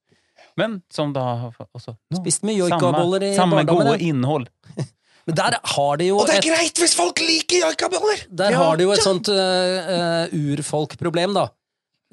[0.55, 4.47] Men som da også, no, Spist med joikaboller i samme, samme gode innhold.
[5.25, 8.25] Men der har de jo Og det er et, greit hvis folk liker joikaboller!
[8.29, 9.05] der Ja, har de jo et ja.
[9.08, 11.47] sånt uh, urfolkproblem, da.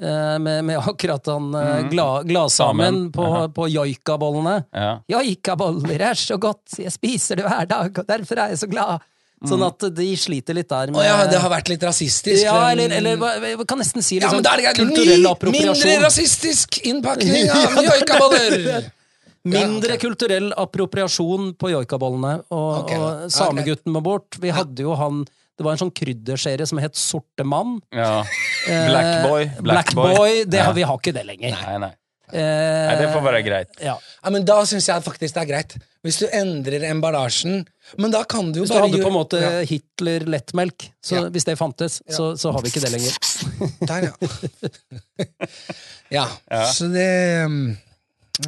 [0.03, 1.91] Eh, med, med akkurat han mm.
[1.91, 3.49] gla, gladsamen Samen, på, ja.
[3.49, 4.55] på joikabollene.
[4.75, 4.97] Ja.
[5.07, 9.05] Joikaboller er så godt, jeg spiser det hver dag, og derfor er jeg så glad.
[9.47, 12.45] Sånn at de sliter litt der med Å ja, det har vært litt rasistisk.
[12.45, 15.79] Ja, eller, eller jeg kan nesten si ja, liksom, men da er det kulturell appropriasjon.
[15.79, 18.91] mindre rasistisk innpakning av joikaboller!
[19.53, 22.99] Mindre kulturell appropriasjon på joikabollene, og, okay.
[22.99, 24.39] og samegutten må bort.
[24.43, 25.25] Vi hadde jo han
[25.63, 27.77] Det var en sånn krydderserie som het Sorte mann.
[27.95, 28.25] ja.
[28.67, 29.49] Eh, Blackboy.
[29.63, 30.65] Blackboy, det Ja.
[30.69, 31.55] har, vi har ikke det lenger.
[31.63, 31.93] Nei, nei.
[32.33, 33.73] Eh, nei, det får være greit.
[33.85, 33.95] Ja.
[34.25, 35.75] Ja, men Da syns jeg faktisk det er greit.
[36.03, 37.61] Hvis du endrer emballasjen
[37.99, 40.89] Men da kan du jo Hvis du bare hadde på en måte ja, Hitler lettmelk,
[41.05, 41.29] så Ja.
[41.31, 43.13] hvis det fantes, så, så har vi ikke det lenger.
[43.91, 44.09] Der,
[46.17, 46.27] ja.
[46.51, 46.65] ja.
[46.73, 47.77] Så det um,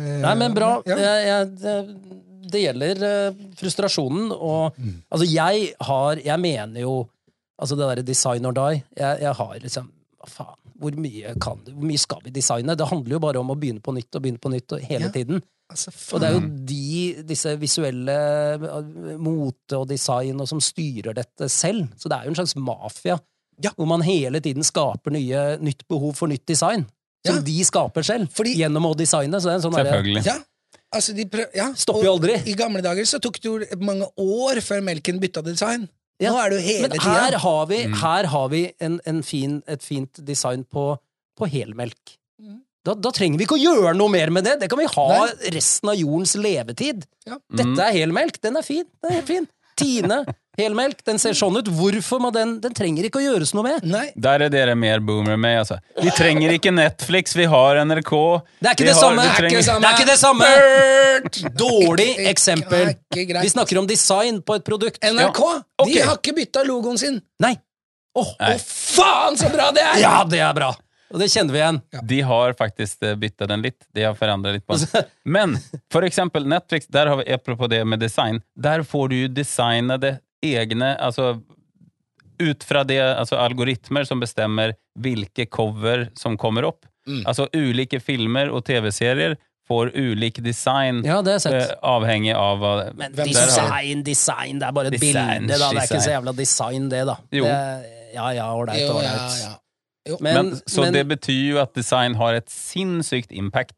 [0.00, 0.80] eh, Nei, men bra.
[0.86, 0.96] Ja.
[0.96, 1.84] Jeg, jeg,
[2.50, 5.02] det, gjelder eh, frustrasjonen, og Mm.
[5.10, 7.08] altså, jeg har Jeg mener jo
[7.60, 10.56] Altså, det derre design or die jeg, jeg har liksom Hva faen?
[10.80, 12.74] Hvor mye, kan, hvor mye skal vi designe?
[12.76, 15.04] Det handler jo bare om å begynne på nytt og begynne på nytt og hele
[15.06, 15.10] Ja.
[15.14, 15.40] tiden.
[15.70, 18.16] Altså, Og det er jo de, disse visuelle
[18.54, 21.86] eh, mote og design og som styrer dette selv.
[21.96, 23.20] Så det er jo en slags mafia.
[23.62, 23.70] Ja.
[23.78, 26.86] Hvor man hele tiden skaper nye, nytt behov for nytt design.
[27.24, 27.42] Som Ja.
[27.42, 29.38] de skaper selv, Fordi- gjennom å designe.
[29.40, 30.22] Så det er en sånn Selvfølgelig.
[30.22, 30.26] Selvfølgelig.
[30.26, 30.34] Ja.
[30.94, 31.68] Altså, de prøv, ja.
[31.74, 32.38] Stopper jo og aldri.
[32.50, 35.88] I gamle dager så tok det jo mange år før melken bytta design.
[36.22, 37.14] Ja, Nå er det jo hele Men tida.
[37.18, 37.94] her har vi, Mm.
[38.00, 40.96] her har vi en, en fin, et fint design på,
[41.36, 42.18] på helmelk.
[42.84, 44.58] Da, da trenger vi ikke å gjøre noe mer med det.
[44.60, 47.06] Det kan vi ha resten av jordens levetid.
[47.26, 47.38] Ja.
[47.48, 48.36] Dette er helmelk.
[48.44, 48.84] Den er fin.
[49.00, 49.46] Den er helt fin.
[49.76, 50.24] Tine,
[50.58, 51.00] helmelk.
[51.06, 51.66] Den ser sånn ut.
[51.66, 53.84] Hvorfor må den Den trenger ikke å gjøres noe med.
[53.90, 54.04] Nei.
[54.16, 55.80] Der er dere mer boomer med, altså.
[56.00, 58.12] Vi trenger ikke Netflix, vi har NRK.
[58.60, 59.24] Det er ikke det har- samme.
[59.24, 61.54] er trenger- ikke det Det er ikke det samme!
[61.58, 62.94] Dårlig eksempel.
[63.14, 64.98] Vi snakker om design på et produkt.
[65.02, 65.40] NRK
[65.78, 65.86] ok.
[65.92, 67.20] de har ikke bytta logoen sin!
[67.40, 67.54] Nei.
[68.16, 68.54] Å, Nei.
[68.54, 69.96] Å, faen, så bra det er!
[70.04, 70.68] ja, det er bra!
[71.14, 71.80] Og det kjenner vi igjen.
[72.10, 73.86] De har faktisk bytta byttet den litt.
[73.94, 75.10] De har forandra litt på den.
[75.36, 75.54] Men
[75.92, 80.16] for eksempel Netflix, der har vi, apropos det med design, der får du jo designede
[80.44, 81.36] egne, altså
[82.42, 86.82] ut fra det, altså algoritmer som bestemmer hvilke cover som kommer opp.
[87.06, 87.22] Mm.
[87.30, 89.36] Altså ulike filmer og TV-serier
[89.68, 94.98] får ulik design Ja, eh, avhengig av hva Men design, design, det er bare et
[94.98, 95.70] Design, bilde, da.
[95.70, 97.16] Det er ikke så jævla design, det, da.
[97.32, 97.44] Jo.
[97.48, 99.12] Det, ja, ja, ålreit, ålreit.
[99.12, 99.60] ja, ålreit.
[100.06, 100.16] Ja.
[100.20, 103.74] Men, Men, så men- det betyr jo at design har et sinnssykt impact.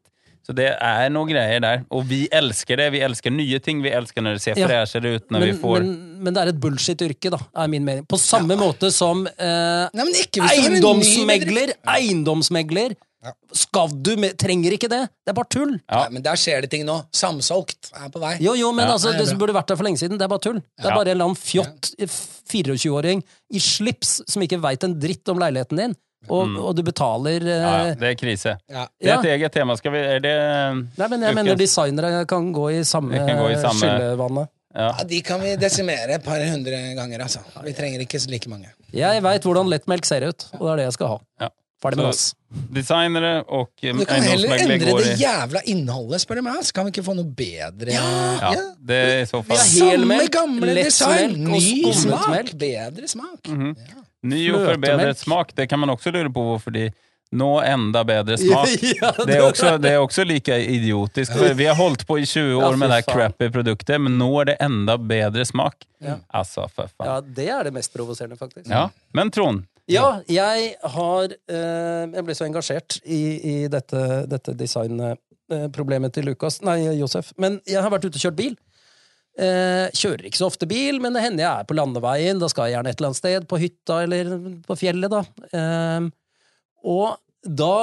[0.47, 1.81] Så det er noen greier der.
[1.91, 2.85] Og vi elsker det.
[2.93, 3.81] Vi elsker nye ting.
[3.83, 4.67] Vi elsker når det ser Ja.
[4.69, 5.25] freshere ut.
[5.29, 8.05] Når men, vi får men, men det er et bullshit-yrke, da, er min mening.
[8.07, 11.73] På samme måte som eh, Nei, ikke eiendomsmegler.
[11.97, 12.95] Eiendomsmegler.
[13.25, 13.31] Ja.
[13.51, 15.01] Skal du med, Trenger ikke det.
[15.25, 15.73] Det er bare tull.
[15.89, 16.03] Ja.
[16.05, 16.99] Nei, men der skjer det ting nå.
[17.11, 18.37] Samsolgt er på vei.
[18.39, 18.93] Jo, jo, men Ja.
[18.93, 20.17] altså, Nei, det som det burde vært der for lenge siden.
[20.17, 20.61] Det er bare tull.
[20.61, 22.07] Det er bare en eller annen fjott eh,
[22.47, 25.95] 24-åring i slips som ikke veit en dritt om leiligheten din,
[26.29, 28.57] og, og du betaler uh, Ja, ja, det er krise.
[28.69, 28.85] Ja.
[28.99, 29.75] Det er et eget tema.
[29.79, 30.35] Skal vi Er det
[30.97, 34.49] Nei, men jeg ukens- mener designere kan gå i samme, gå i samme- skyllevannet.
[34.77, 34.89] Ja.
[34.99, 37.39] Ja, de kan vi desimere et par hundre ganger, altså.
[37.65, 38.67] Vi trenger ikke så like mange.
[38.93, 41.17] Jeg veit hvordan lettmelk ser ut, og det er det jeg skal ha.
[41.41, 41.49] Ja.
[41.81, 42.33] Ferdig med Så- oss.
[42.73, 46.61] Designere og eh, Du kan heller endre det jævla innholdet, spør du meg.
[46.63, 48.53] Så kan vi ikke få noe bedre Ja,
[48.87, 53.49] det er i så fall Samme gamle design, ny smak, bedre smak.
[53.51, 53.75] Mhm.
[54.27, 55.53] Ny og forbedret smak.
[55.57, 56.87] Det kan man også lure på hvorfor de
[57.37, 58.71] nå enda bedre smak.
[59.01, 61.33] Ja, Det er, også, det er også like idiotisk.
[61.59, 64.57] Vi har holdt på i 20 år med det crappy produktet, men nå er det
[64.63, 65.83] enda bedre smak.
[66.03, 66.19] Ja.
[66.29, 67.09] Altså, for faen.
[67.09, 68.69] Ja, det er det mest provoserende, faktisk.
[68.71, 68.87] Ja.
[69.17, 76.11] Men Trond, Ja, jeg har eh, Jeg ble så engasjert i, i dette, dette designproblemet
[76.15, 77.31] til Lukas Nei, Josef.
[77.39, 78.57] Men jeg har vært ute og kjørt bil.
[79.37, 82.39] Eh, kjører ikke så ofte bil, men det hender jeg er på landeveien.
[82.41, 84.31] Da skal jeg gjerne et eller annet sted, på hytta eller
[84.65, 85.21] på fjellet, da.
[85.53, 86.07] Eh,
[86.87, 87.75] og da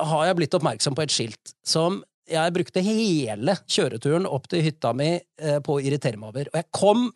[0.00, 1.98] har jeg blitt oppmerksom på et skilt som
[2.30, 6.50] jeg brukte hele kjøreturen opp til hytta mi eh, på å irritere meg over.
[6.52, 7.08] Og jeg kom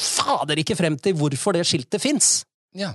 [0.00, 2.32] fader ikke frem til hvorfor det skiltet fins.
[2.76, 2.92] Ja.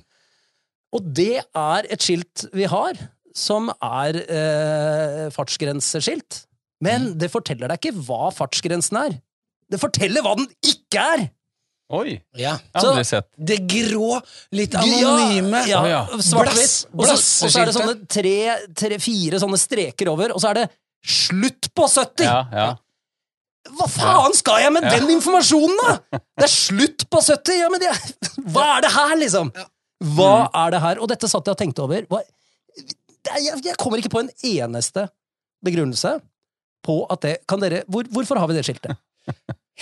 [0.96, 3.00] Og det er et skilt vi har,
[3.36, 6.44] som er eh, fartsgrenseskilt.
[6.84, 9.18] Men det forteller deg ikke hva fartsgrensen er.
[9.72, 11.26] Det forteller hva den ikke er!
[11.96, 12.16] oi!
[12.38, 12.56] ja.
[12.74, 13.28] Så, aldri sett.
[13.38, 14.16] Det grå,
[14.58, 16.00] litt anonyme Ja, Å, ja.
[16.18, 16.88] svart-hvitt.
[16.98, 18.34] Og så- Og så er det sånne tre,
[18.74, 20.66] tre, fire sånne streker over, og så er det
[21.06, 22.26] 'slutt på 70'!
[22.26, 22.76] Ja, ja.
[23.78, 24.90] Hva faen skal jeg med Ja.
[25.00, 26.20] den informasjonen, da?!
[26.38, 27.60] Det er slutt på 70!
[27.60, 27.90] Ja, men det,
[28.54, 29.52] hva er det her, liksom?
[30.16, 31.00] Hva er det her?
[31.02, 32.02] Og dette satt jeg og tenkte over.
[32.10, 32.22] Hva,
[33.26, 35.08] det jeg, jeg kommer ikke på en eneste
[35.66, 36.20] begrunnelse
[36.86, 38.98] på at det Kan dere hvor, Hvorfor har vi det skiltet?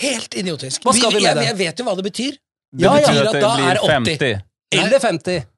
[0.04, 0.82] Helt idiotisk.
[0.84, 1.44] Hva skal vi med jeg, det?
[1.50, 2.38] jeg vet jo hva det betyr.
[2.74, 3.06] Det Ja, ja.
[3.06, 3.90] betyr At at det da blir er 80.
[4.18, 4.40] 50.
[4.74, 5.50] Eller 50?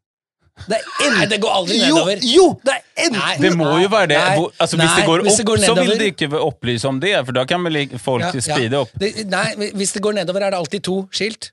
[0.67, 2.21] Det er en, Nei, det går aldri nedover.
[2.25, 2.45] Jo!
[2.65, 3.33] Det er enten Nei.
[3.43, 4.21] Det må jo være det.
[4.21, 6.89] Nei, altså, hvis nei, det går hvis det opp, så vil det de ikke opplyse
[6.89, 8.45] om det, for da kan vel folk Ja, ja.
[8.47, 8.95] speede opp.
[9.01, 9.45] Det, nei,
[9.77, 11.51] hvis det går nedover, er det alltid to skilt.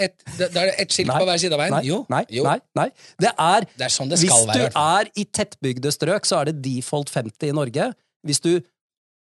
[0.00, 1.18] Et, da er det ett skilt Nei.
[1.18, 1.74] på hver side av veien.
[1.74, 2.44] Nei, jo, nei, jo.
[2.46, 2.88] nei, nei.
[3.20, 4.58] Det er Det er sånn det Hvis skal være.
[4.58, 7.88] i du er i tettbygde strøk, så er det default 50 i Norge.
[8.24, 8.52] Hvis du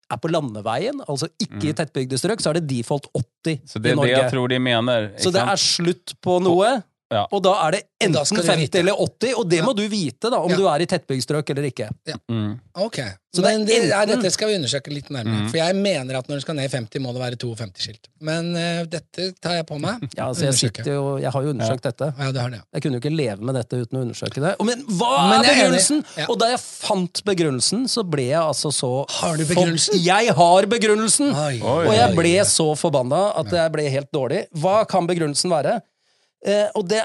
[0.09, 3.69] er på landeveien, altså ikke i tettbygde strøk, så er det default 80 i Norge.
[3.69, 5.09] Så det er det jeg tror de mener.
[5.21, 6.71] så det er slutt på noe,
[7.09, 7.23] Ja.
[7.33, 10.51] og da er det enten 50 eller 80, og det må du vite, da, om
[10.51, 10.57] Ja.
[10.59, 11.89] du er i tettbygdstrøk eller ikke.
[12.29, 12.59] mm.
[12.79, 12.99] Ok,
[13.35, 15.43] Så Men det det, er ja, dette skal vi undersøke litt nærmere.
[15.43, 15.49] Mm.
[15.51, 18.07] For jeg mener at når du skal ned i 50, må det være 52-skilt.
[18.25, 20.01] Men uh, dette tar jeg på meg.
[20.17, 22.07] Ja, altså jeg, jo, jeg har jo undersøkt dette.
[22.17, 22.61] Ja, det har det.
[22.73, 24.55] Jeg kunne jo ikke leve med dette uten å undersøke det.
[24.65, 26.01] Men hva Men er er begrunnelsen?
[26.17, 26.25] Ja.
[26.29, 30.65] Og da jeg fant begrunnelsen, så ble jeg altså så Har du for- Jeg har
[30.65, 31.29] begrunnelsen!
[31.35, 31.85] Oi, Oi.
[31.85, 34.45] Og jeg ble så forbanna at jeg ble helt dårlig.
[34.57, 35.81] Hva kan begrunnelsen være?
[36.45, 37.03] Eh, og det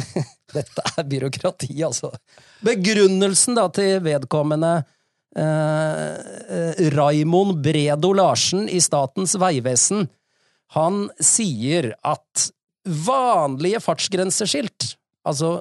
[0.52, 2.10] Dette er byråkrati, altså.
[2.66, 4.72] Begrunnelsen da til vedkommende
[5.36, 6.10] eh,
[6.58, 10.08] eh, Raimond Bredo Larsen i Statens vegvesen,
[10.76, 12.50] han sier at
[12.84, 14.94] vanlige fartsgrenseskilt,
[15.28, 15.60] altså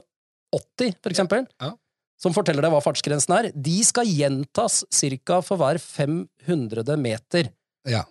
[0.51, 1.71] 80 for eksempel, Ja.
[2.19, 5.39] som forteller deg hva fartsgrensen er, de skal gjentas ca.
[5.45, 7.51] for hver 500 meter.
[7.87, 8.03] Ja.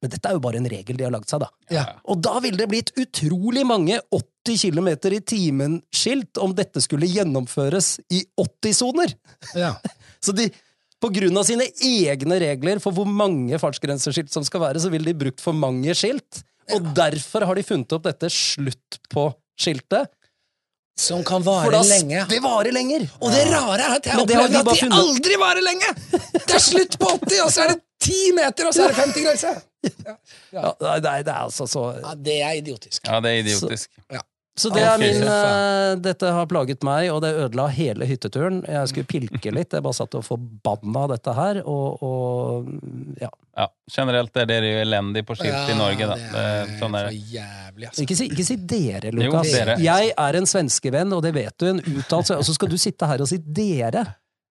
[0.00, 1.48] Men dette er jo bare en regel de har lagd seg, da.
[1.72, 1.86] Ja.
[2.08, 7.98] Og da ville det blitt utrolig mange 80 km i timen-skilt om dette skulle gjennomføres
[8.10, 9.14] i 80-soner.
[9.54, 9.74] Ja.
[10.24, 10.48] Så de,
[11.00, 15.12] på grunn av sine egne regler for hvor mange fartsgrenseskilt som skal være, så ville
[15.12, 16.42] de brukt for mange skilt.
[16.74, 19.30] Og derfor har de funnet opp dette slutt på
[19.60, 20.10] skiltet.
[21.00, 22.26] Som kan vare da lenge.
[22.28, 23.06] det varer lenger!
[23.24, 25.94] Og det rare er at jeg opplever at de funnet- aldri varer lenge!
[26.36, 28.98] Det er slutt på 80, og så er det 10 meter, og så er det
[29.00, 29.52] 50 grense!
[30.06, 30.16] Ja,
[30.52, 30.74] ja.
[30.82, 33.04] nei, det er altså så Ja, det er idiotisk.
[33.06, 33.90] Ja, det er idiotisk.
[34.60, 38.60] Så det er min eh, Dette har plaget meg, og det ødela hele hytteturen.
[38.68, 42.68] Jeg skulle pilke litt, jeg bare satt og forbanna dette her, og, og
[43.22, 43.30] ja.
[43.60, 46.06] Ja, generelt er dere jo elendige på skilt i Norge.
[46.12, 46.16] Da.
[46.20, 47.22] det er sånn er det.
[47.34, 48.04] jævlig, altså.
[48.04, 49.76] Ikke si, ikke si dere, Jo, dere.
[49.82, 53.08] Jeg er en svenskevenn, og det vet du, en uttalt Og så skal du sitte
[53.10, 54.06] her og si dere!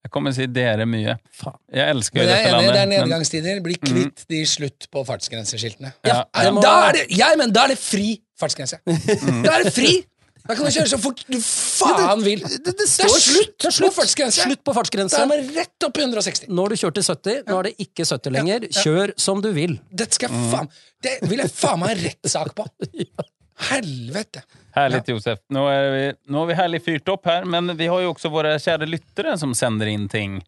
[0.07, 1.16] Jeg kommer til å si dere mye.
[1.34, 1.57] Faen.
[1.74, 2.72] Jeg elsker Men jeg dette landet.
[2.74, 3.59] det er nedgangstider.
[3.64, 5.90] Bli kvitt de slutt på fartsgrenseskiltene.
[6.07, 6.51] Ja, ja.
[6.55, 8.78] må- Da er det, ja, men da er det fri fartsgrense.
[9.44, 10.05] Da er det fri!
[10.49, 12.40] Da kan du kjøre så fort du faen vil.
[12.40, 14.46] Det, Det, er slutt det er på fartsgrense!
[14.46, 15.18] Slutt på fartsgrense.
[15.18, 16.46] Da er man rett opp i 160.
[16.49, 18.68] Nå har du kjørt til 70, nå er det ikke 70 lenger.
[18.78, 19.76] Kjør som du vil.
[19.92, 20.70] Dette skal jeg faen
[21.05, 22.64] Det vil jeg faen meg ha rettssak på.
[23.59, 24.42] Helvete.
[24.76, 25.40] Härligt Josef.
[25.50, 28.30] Nå er vi, nå har vi herlig fyrt opp her, men vi har jo også
[28.30, 30.38] våre kjære lyttere som sender inn ting.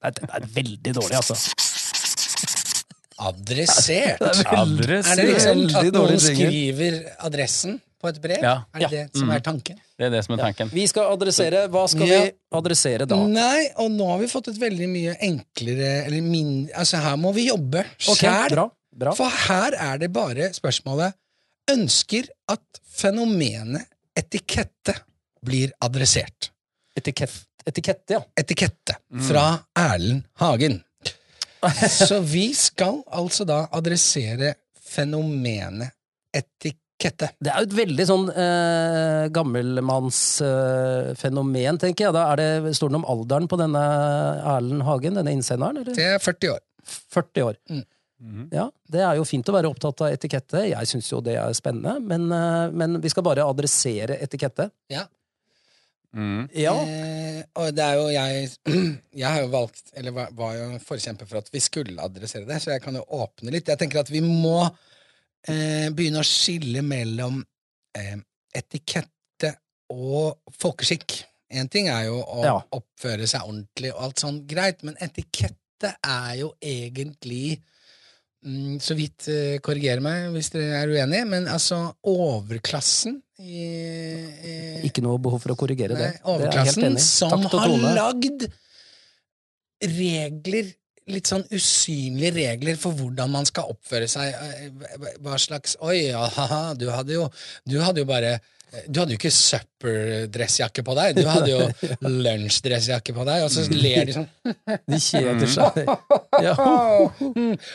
[0.00, 1.36] Det er veldig dårlig, altså.
[3.20, 4.22] Adressert.
[4.48, 5.12] Adressert.
[5.12, 8.40] Er det liksom at noen skriver adressen på et brev?
[8.40, 8.54] Ja.
[8.72, 9.76] Er det det som er tanken?
[10.00, 10.70] Det er det som er tanken.
[10.72, 12.20] Vi skal adressere Hva skal Ja.
[12.24, 13.18] vi adressere da?
[13.28, 17.34] Nei, og nå har vi fått et veldig mye enklere eller min, Altså, her må
[17.36, 18.48] vi jobbe sjæl.
[18.56, 19.14] bra, bra.
[19.16, 21.16] For her er det bare spørsmålet
[21.70, 23.86] Ønsker at fenomenet
[24.18, 24.94] etikette
[25.46, 26.50] blir adressert.
[26.98, 27.30] Etikett,
[27.68, 28.20] etikette, ja.
[28.34, 28.96] Etikette
[29.28, 29.44] fra
[29.78, 30.80] Erlend Hagen.
[32.10, 34.54] Så vi skal altså da adressere
[34.90, 35.90] fenomenet
[36.34, 37.28] etikette.
[37.38, 42.14] Det er jo et veldig sånn eh, gammelmannsfenomen, eh, tenker jeg.
[42.16, 43.84] Da er det, står det noe om alderen på denne
[44.56, 45.76] Erlend Hagen, denne innsenderen?
[45.82, 45.94] Eller?
[45.96, 46.62] Det er 40 år.
[47.14, 47.54] 40 år.
[47.70, 47.84] Mm.
[48.52, 50.66] Ja, Det er jo fint å være opptatt av etikette.
[50.68, 54.70] Jeg syns jo det er spennende, men, eh, men vi skal bare adressere etikette.
[54.92, 55.06] Ja.
[56.12, 56.48] Mm.
[56.58, 56.74] Ja.
[56.74, 58.48] Eh, og det er jo jeg
[59.22, 62.44] Jeg har jo valgt, eller var, var jo en forkjemper for at vi skulle adressere
[62.48, 63.68] det, så jeg kan jo åpne litt.
[63.70, 64.58] Jeg tenker at vi må
[65.48, 67.40] eh, begynne å skille mellom
[67.96, 68.16] eh,
[68.58, 69.54] etikette
[69.94, 71.20] og folkeskikk.
[71.54, 72.56] Én ting er jo å Ja.
[72.76, 77.60] oppføre seg ordentlig og alt sånn greit, men etikette er jo egentlig
[78.80, 79.26] Så vidt
[79.60, 83.66] korrigerer meg hvis dere er uenige, men altså overklassen i,
[84.48, 84.54] i
[84.88, 86.06] Ikke noe behov for å korrigere det.
[86.08, 88.46] Nei, Det er overklassen det som har lagd
[90.00, 90.72] regler
[91.10, 94.30] Litt sånn usynlige regler for hvordan man skal oppføre seg.
[94.30, 97.24] eh, Hva slags Oi, ja, haha, du hadde jo
[97.66, 98.36] Du hadde jo bare
[98.86, 101.60] du hadde jo ikke supperdressjakke på deg, du hadde jo
[102.26, 104.28] lunsjdressjakke på deg, og så ler de sånn.
[104.86, 105.80] De kjeder seg.
[106.40, 106.54] Ja.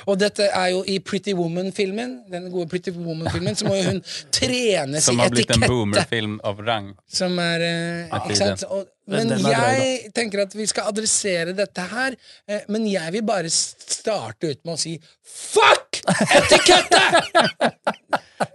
[0.10, 4.00] Og dette er jo i Pretty Woman-filmen, den gode Pretty Woman-filmen, så må jo hun
[4.34, 5.70] trenes Som har blitt en etikette.
[5.70, 6.88] boomerfilm av rang.
[7.06, 8.64] Som er eh, Ikke sant?
[8.74, 12.18] Og, Men jeg tenker at vi skal adressere dette her,
[12.50, 16.02] eh, men jeg vil bare starte ut med å si fuck
[16.40, 17.04] etikette!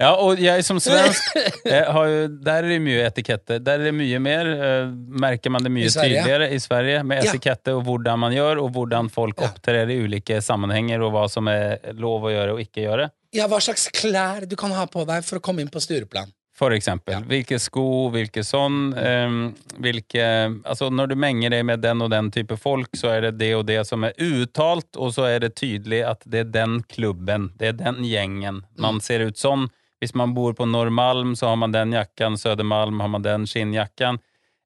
[0.01, 3.59] Ja, og jeg som svensk jeg har Der er det mye etikette.
[3.65, 4.51] Der er det mye mer.
[4.51, 4.91] eh,
[5.25, 7.31] merker man det mye I tydeligere i Sverige med Ja.
[7.33, 9.49] etikette og hvordan man gjør, og hvordan folk Ja.
[9.49, 13.11] opptrer i ulike sammenhenger, og hva som er lov å gjøre og ikke gjøre.
[13.33, 16.33] Ja, hva slags klær du kan ha på deg for å komme inn på Stureplan.
[16.61, 17.23] For eksempel.
[17.25, 19.37] Hvilke sko, hvilke sånn Um,
[19.81, 20.25] hvilke,
[20.69, 23.55] altså Når du menger deg med den og den type folk, så er det det
[23.57, 27.49] og det som er uttalt, og så er det tydelig at det er den klubben,
[27.57, 28.61] det er den gjengen.
[28.77, 29.71] Man ser ut sånn.
[30.01, 32.37] Hvis man bor på Norrmalm, så har man den jakken.
[32.41, 34.21] Södermalm har man den skinnjakken.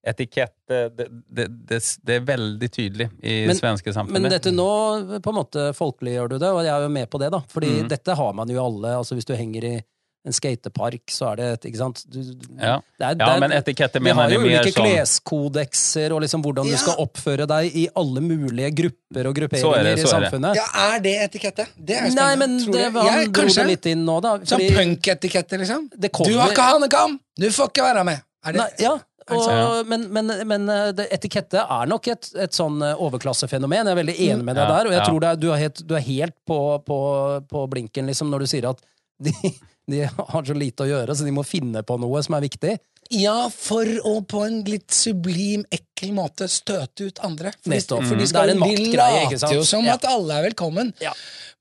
[0.06, 4.20] Etikette det, det, det, det er veldig tydelig i Men- svenske samfunnet.
[4.20, 4.68] Men dette nå
[5.24, 7.40] på en måte folkeliggjør du det, og jeg er jo med på det, da.
[7.48, 7.88] Fordi Mm.
[7.88, 8.96] dette har man jo alle.
[8.98, 9.74] altså Hvis du henger i
[10.24, 12.04] en skatepark, så er det et Ikke sant?
[12.08, 12.78] Du, Ja.
[12.98, 14.84] det er, ja, det er- men etikette Vi har mener jo jeg mer ulike sånn
[14.86, 16.72] kleskodekser og liksom hvordan Ja.
[16.72, 20.16] du skal oppføre deg i alle mulige grupper og Så er grupperinger det, så i
[20.16, 20.30] er det.
[20.30, 20.54] samfunnet.
[20.56, 21.66] Ja, Er det etikette?
[21.78, 22.14] Det er spennende.
[22.14, 23.54] Nei, men Tror det, var, han Jeg- dro kanskje.
[23.54, 24.38] det litt inn nå, da.
[24.38, 25.90] Sånn fordi- punketikette, liksom?
[25.98, 27.20] Det kommer- Du har ikke hanekam!
[27.36, 28.22] Du får ikke være med!
[28.46, 28.98] Er det, Nei, ja,
[29.30, 33.86] og, men, men, men eh, det, etikette er nok et, et sånn eh, overklassefenomen.
[33.86, 35.86] Jeg er veldig enig med deg der, og jeg tror det er, du, er helt,
[35.86, 36.98] du er helt på, på,
[37.48, 38.80] på blinken liksom, når du sier at
[39.22, 39.32] de,
[39.90, 42.78] de har så lite å gjøre, så de må finne på noe som er viktig.
[43.12, 47.52] Ja, for å på en litt sublim, ekkel måte støte ut andre.
[47.60, 48.06] For, Nettopp.
[48.08, 48.28] for de Mm.
[48.30, 49.52] skal Det er en de maktgreie, ikke later sant?
[49.54, 49.92] jo som Ja.
[49.94, 50.94] at alle er velkommen.
[51.04, 51.12] Ja.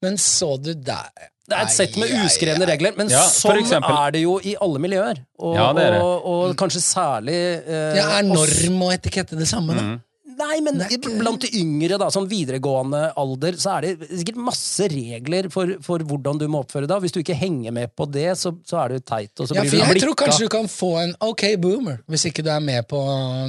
[0.02, 1.10] Men så du der
[1.46, 4.56] Det er et sett med uskrevne regler, men Ja, sånn eksempel- er det jo i
[4.56, 5.18] alle miljøer.
[5.40, 6.02] Og, Ja, det det.
[6.02, 10.00] og, og kanskje særlig eh, Ja, Er norm og etikette det samme, da?
[10.40, 14.88] Nei, men ikke- blant de yngre, da, sånn videregående alder, så er det sikkert masse
[14.92, 17.02] regler for, for hvordan du må oppføre deg.
[17.04, 19.64] Hvis du ikke henger med på det, så, så er du teit, og så Ja,
[19.64, 22.88] for jeg tror kanskje du kan få en ok boomer, hvis ikke du er med
[22.88, 23.00] på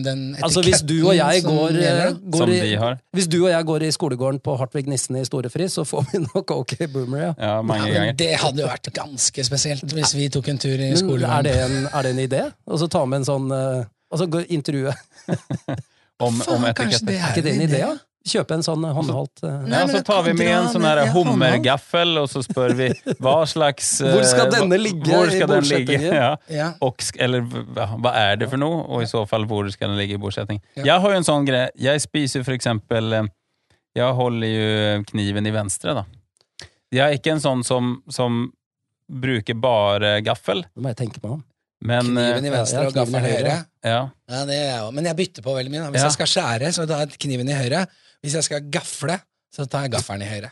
[0.04, 2.96] den etiketten Altså Hvis du og jeg som går, som, går i.
[3.14, 6.22] Hvis du og jeg går i skolegården på Hartvig Nissen i Storefri, så får vi
[6.26, 7.32] nok OK Boomer, ja.
[7.38, 8.12] Ja, mange Ja, ganger.
[8.20, 11.38] det hadde jo vært ganske spesielt hvis vi tok en tur i Men skolegården.
[11.38, 12.42] er det, en, er det en idé?
[12.68, 14.92] Og så ta med en sånn eh, Altså gå- intervjue.
[16.22, 17.06] Om, Faen, om etiketter.
[17.06, 17.86] det Er ikke det en idé?
[18.24, 22.14] Kjøpe en sånn håndholdt uh, Nei, Ja, så tar vi med en sånn her hummergaffel,
[22.22, 22.86] og så spør vi
[23.20, 25.98] hva slags uh, Hvor skal denne ligge hvor i skal den ligge?
[26.06, 26.30] Ja.
[26.48, 26.70] Ja.
[26.80, 30.16] Och, eller hva er det for noe, og i så fall hvor skal den ligge
[30.16, 30.62] i bordsetting?
[30.78, 33.28] Jeg har jo en sånn greie, jeg spiser jo for eksempel, eh,
[34.00, 36.06] jeg holder jo kniven i venstre da.
[36.94, 38.46] Jeg er ikke en sånn som, som
[39.04, 41.36] bruker bare gaffel, Det må jeg tenke på.
[41.84, 42.10] Men...
[42.16, 43.54] eh, Kniven i venstre ja, og gaffelen i høyre.
[43.84, 44.90] Ja, Ja, det er jeg.
[44.96, 45.86] Men jeg bytter på veldig mye.
[45.92, 46.08] Hvis Ja.
[46.10, 47.86] jeg skal skjære, så tar jeg kniven i høyre.
[48.24, 49.18] Hvis jeg skal gafle,
[49.54, 50.50] så tar jeg gaffelen i høyre.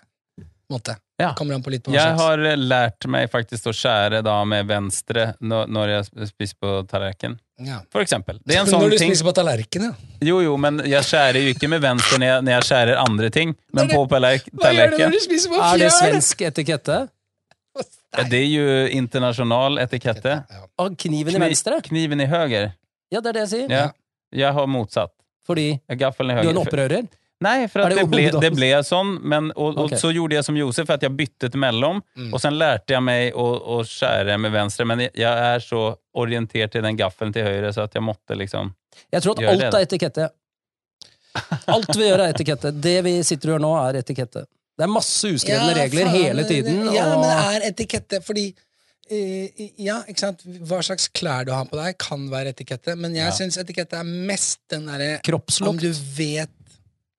[0.72, 0.94] Måte.
[1.20, 1.34] Ja.
[1.36, 2.20] Kommer an på litt på jeg slags.
[2.22, 6.70] har eh, lært meg faktisk å skjære da med venstre når, når jeg spiser på
[6.88, 7.34] tallerken.
[7.62, 7.80] Ja.
[7.92, 8.38] For eksempel.
[8.44, 9.12] Det er en sånn Når du ting...
[9.12, 9.92] spiser på tallerken, ja.
[10.24, 13.30] Jo, jo, men jeg skjærer jo ikke med venstre når jeg, når jeg skjærer andre
[13.36, 13.52] ting.
[13.76, 16.96] Men på tallerken Hva gjør du når du spiser på Er det svensk etikette?
[18.16, 20.44] Ja, Det er jo internasjonal etikette.
[20.50, 20.66] Ja.
[20.78, 21.80] Av kniven i Kni- venstre?
[21.82, 22.74] Kniven i høyre.
[23.10, 23.70] Ja, det er det jeg sier.
[23.72, 23.86] Ja.
[24.32, 25.12] Jeg har motsatt.
[25.46, 26.66] Fordi Gaffelen i du er en høyre.
[26.66, 27.08] opprører?
[27.42, 29.96] Nei, for at det det ble, det ble sånn, men, og, og Ok.
[29.98, 32.32] så gjorde jeg som Josef, at jeg byttet mellom, Mm.
[32.32, 35.96] og så lærte jeg meg å, å skjære med venstre, men jeg, jeg er så
[36.14, 38.70] orientert til den gaffelen til høyre, så at jeg måtte liksom
[39.12, 40.28] Jeg tror at alt det, er etikette.
[41.66, 42.70] Alt vi gjør er etikette.
[42.80, 44.44] Det vi sitter og gjør nå, er etikette.
[44.78, 46.84] Det er masse uskrevne regler faen, hele tiden.
[46.94, 47.20] Ja, og...
[47.20, 50.44] men det er etikette, fordi uh, Ja, ikke sant.
[50.68, 53.36] Hva slags klær du har på deg, kan være etikette, men jeg Ja.
[53.36, 55.20] syns etikette er mest den derre
[55.68, 56.50] Om du vet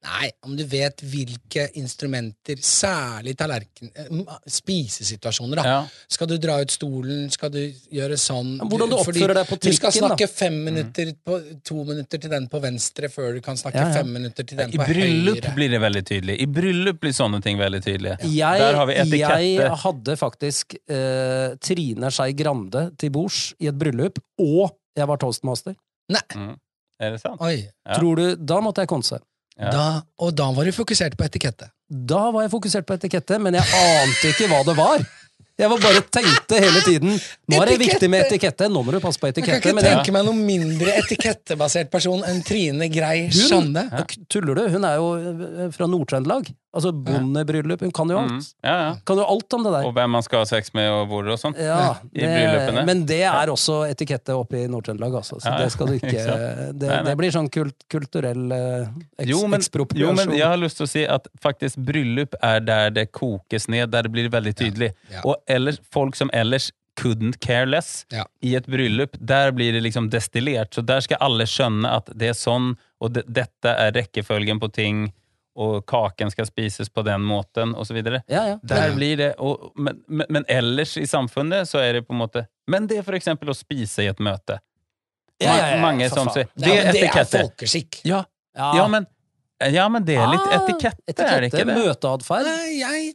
[0.03, 3.89] Nei, om du vet hvilke instrumenter, særlig tallerken...
[3.95, 4.09] eh,
[4.51, 5.63] Spisesituasjoner, da.
[5.67, 5.77] Ja.
[6.11, 7.29] Skal du dra ut stolen?
[7.31, 7.59] Skal du
[7.93, 8.55] gjøre sånn?
[8.59, 9.71] Ja, hvordan du oppfører deg på trikken, da.
[9.71, 11.37] Du skal snakke fem minutter på,
[11.67, 14.01] to minutter til den på venstre før du kan snakke Ja, ja.
[14.01, 15.55] fem minutter til den I på bryllup høyre.
[15.57, 16.37] blir det veldig tydelig.
[16.43, 18.17] I bryllup blir sånne ting veldig tydelige.
[18.27, 19.41] Jeg, Der har vi etikette.
[19.63, 25.17] jeg hadde faktisk eh, Trine Skei Grande til bords i et bryllup, og jeg var
[25.23, 25.75] toastmaster.
[26.13, 26.21] Nei,
[26.99, 27.39] Er det sant?
[27.41, 27.55] oi.
[27.87, 27.95] Ja.
[27.97, 29.17] Tror du, Da måtte jeg konse.
[29.59, 29.69] Ja.
[29.69, 29.87] Da,
[30.23, 31.69] og da var du fokusert på etikette.
[31.89, 35.03] Da var jeg fokusert på etikette, men jeg ante ikke hva det var.
[35.53, 38.65] Jeg var bare tenkte hele tiden Nå er det viktig med etikette.
[38.73, 42.41] Nå må du passe på Jeg kan ikke tenke meg noen mindre etikettebasert person enn
[42.45, 43.85] Trine Grei Skjande.
[44.33, 44.63] Tuller du?
[44.73, 46.49] Hun er jo eh, fra Nord-Trøndelag.
[46.73, 47.81] Altså bondebryllup.
[47.85, 48.31] Hun kan jo Mm.
[48.37, 48.47] alt.
[48.63, 48.95] Ja, ja.
[49.05, 49.85] Kan jo alt om det der.
[49.85, 51.53] Og hvem man skal ha sex med, og hvor og sånn.
[51.57, 52.85] Ja, I bryllupene.
[52.85, 55.37] men det er også etikette oppe i Nord-Trøndelag, altså.
[55.39, 57.03] Så det skal du ikke Ikke Det, Nei, nei.
[57.11, 58.87] det blir sånn kult, kulturell eh,
[59.19, 59.61] eks, Jo men,
[59.95, 63.67] jo, men jeg har lyst til å si at faktisk bryllup er der det kokes
[63.69, 64.93] ned, der det blir veldig tydelig.
[65.23, 68.23] Og ellers, folk som ellers couldn't care less Ja.
[68.41, 70.73] i et bryllup, der blir det liksom destillert.
[70.73, 74.71] Så der skal alle skjønne at det er sånn, og det, dette er rekkefølgen på
[74.73, 75.11] ting,
[75.55, 78.23] og kaken skal spises på den måten, videre.
[78.27, 78.59] ja, ja.
[78.63, 82.47] Der blir det, og, men, men, ellers i samfunnet så er det på en måte
[82.67, 84.59] Men det er for eksempel å spise i et møte.
[85.41, 87.41] Ja, ja, ja, Mange som sier Det er men det er etikette.
[87.43, 87.99] folkeskikk.
[88.07, 88.23] Ja,
[88.55, 89.05] ja, men,
[89.73, 91.75] ja, men det er litt Ah, etikette, er det ikke det?
[91.77, 92.49] Møteatferd.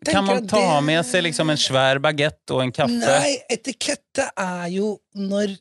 [0.08, 2.98] Kan man ta det- med seg liksom en svær bagett og en kaffe?
[2.98, 5.56] Nei, etikette er jo når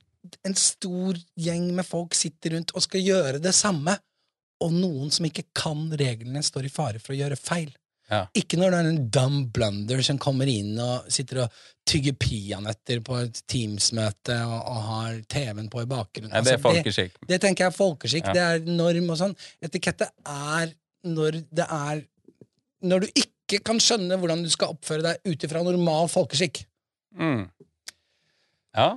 [0.45, 3.97] en stor gjeng med folk sitter rundt og skal gjøre det samme,
[4.63, 7.69] og noen som ikke kan reglene, står i fare for å gjøre feil.
[8.07, 8.21] Ja.
[8.39, 11.55] Ikke når det er en dumb blunder som kommer inn og sitter og
[11.87, 16.31] tygger peanøtter på et Teams-møte og, og har TV-en på i bakgrunnen.
[16.31, 17.17] Ja, det er Altså, folkeskikk.
[17.27, 18.35] Det tenker jeg er folkeskikk, Ja.
[18.37, 19.35] det er norm og sånn.
[19.63, 20.71] Etikette er
[21.07, 22.05] når det er
[22.87, 26.59] Når du ikke kan skjønne hvordan du skal oppføre deg ut ifra normal folkeskikk.
[27.17, 27.47] Mm.
[28.77, 28.89] Ja.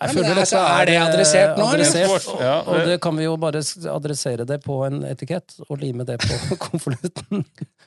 [0.00, 1.80] Jeg føler altså, dette er det adressert nå, eller?
[1.82, 3.62] adressert, og, Ja, og det- kan vi jo bare
[3.94, 7.44] adressere det på en etikett, og lime det på konvolutten,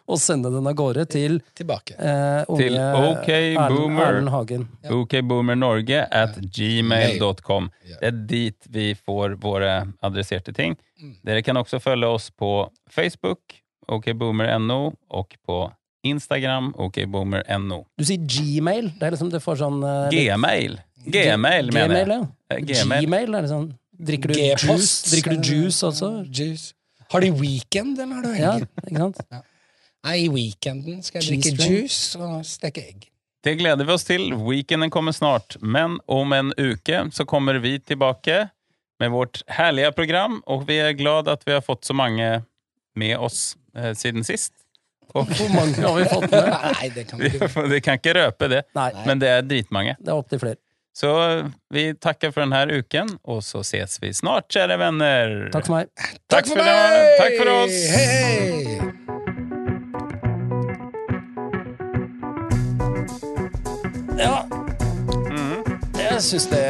[0.07, 1.95] og sende den av gårde til Tilbake.
[1.97, 4.05] eh, unge Til OK Erlend, Boomer.
[4.09, 4.67] Erlend Hagen.
[4.89, 7.69] okboomernorge at gmail.com.
[7.87, 10.75] Det er dit vi får våre adresserte ting.
[11.01, 11.15] Mm.
[11.25, 13.39] Dere kan også følge oss på Facebook,
[13.89, 15.71] okboomerno, og på
[16.03, 17.83] Instagram, okboomerno.
[17.97, 18.91] Du sier Gmail.
[18.97, 20.79] Det er liksom det får sånn eh, Gmail.
[21.05, 22.27] Gmail, mener Gmail, jeg.
[22.51, 22.55] ja.
[22.57, 23.05] Eh, Gmail.
[23.07, 23.69] Gmail, er det sånn
[24.01, 25.11] Drikker du juice?
[25.11, 26.07] Drikker du juice også?
[26.33, 26.73] Juice.
[27.11, 28.53] Har de weekend, eller har du Ja,
[28.87, 29.19] ikke sant?
[30.01, 33.07] Nei, I weekenden skal jeg drikke juice og steke egg.
[33.45, 34.31] Det gleder vi oss til.
[34.37, 38.47] Weekenden kommer snart, men om en uke så kommer vi tilbake
[39.01, 42.43] med vårt herlige program, og vi er glad at vi har fått så mange
[42.97, 44.53] med oss eh, siden sist.
[45.13, 46.49] Og Hvor mange har vi fått med?
[46.79, 47.63] Nei, det kan vi vi, ikke.
[47.69, 49.95] vi kan ikke røpe det, Nei, men det er dritmange.
[49.99, 50.57] det er opptil flere.
[50.93, 51.11] Så
[51.71, 55.35] vi takker for denne uken, og så ses vi snart, kjære venner.
[55.53, 55.91] Takk for meg.
[56.31, 57.13] Takk for, meg!
[57.21, 57.77] Takk for oss.
[57.95, 59.81] Hei, hei!
[64.21, 64.35] Ja,
[65.97, 66.61] jeg syns det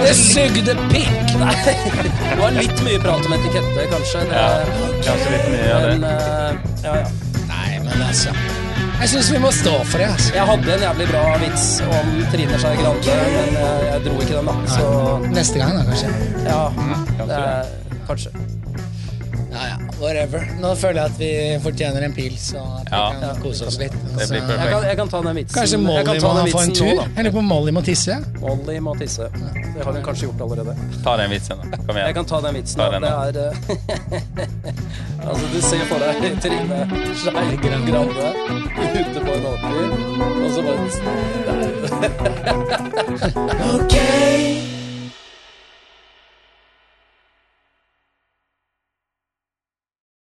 [0.00, 1.32] Det sugde pikk!
[1.40, 4.22] Nei, det var litt mye prat om etikette, kanskje.
[4.30, 4.48] Det, Ja,
[5.06, 6.14] kanskje litt mye av men det.
[6.14, 7.08] eh, ja, ja.
[7.50, 8.34] Nei, men altså
[9.00, 10.34] Jeg syns vi må stå for det, altså.
[10.36, 14.34] Jeg hadde en jævlig bra vits om Trine Skei Grande, men eh, jeg dro ikke
[14.36, 14.56] den, da.
[14.76, 14.88] Så
[15.32, 16.12] Neste gang, da, kanskje.
[16.44, 16.62] ja,
[17.16, 18.59] kanskje det kanskje.
[19.50, 20.44] Ja, ja, whatever.
[20.62, 21.30] Nå føler jeg at vi
[21.64, 23.10] fortjener en pils, og at vi Ja.
[23.20, 23.92] kan kose oss litt.
[23.92, 24.48] Det blir perfekt.
[24.60, 25.56] Jeg kan, jeg kan ta den vitsen.
[25.58, 26.94] Kanskje jeg Molly kan må ta den få en vitsen tur?
[26.94, 27.30] nå, da.
[27.30, 28.14] På Molly må tisse?
[28.40, 29.26] Molly må tisse.
[29.74, 30.72] Det har hun kanskje gjort allerede.
[31.04, 31.64] Ta den vitsen, da.
[31.76, 32.14] Kom Jeg igjen.
[32.14, 32.78] kan ta den vitsen.
[32.78, 32.98] Ta da.
[33.00, 33.54] Det er eh,
[35.28, 36.78] Altså, du ser for deg Trine
[37.20, 39.74] Skei Grande ute på en åker,
[40.44, 40.80] og så bare
[43.74, 43.94] Ok,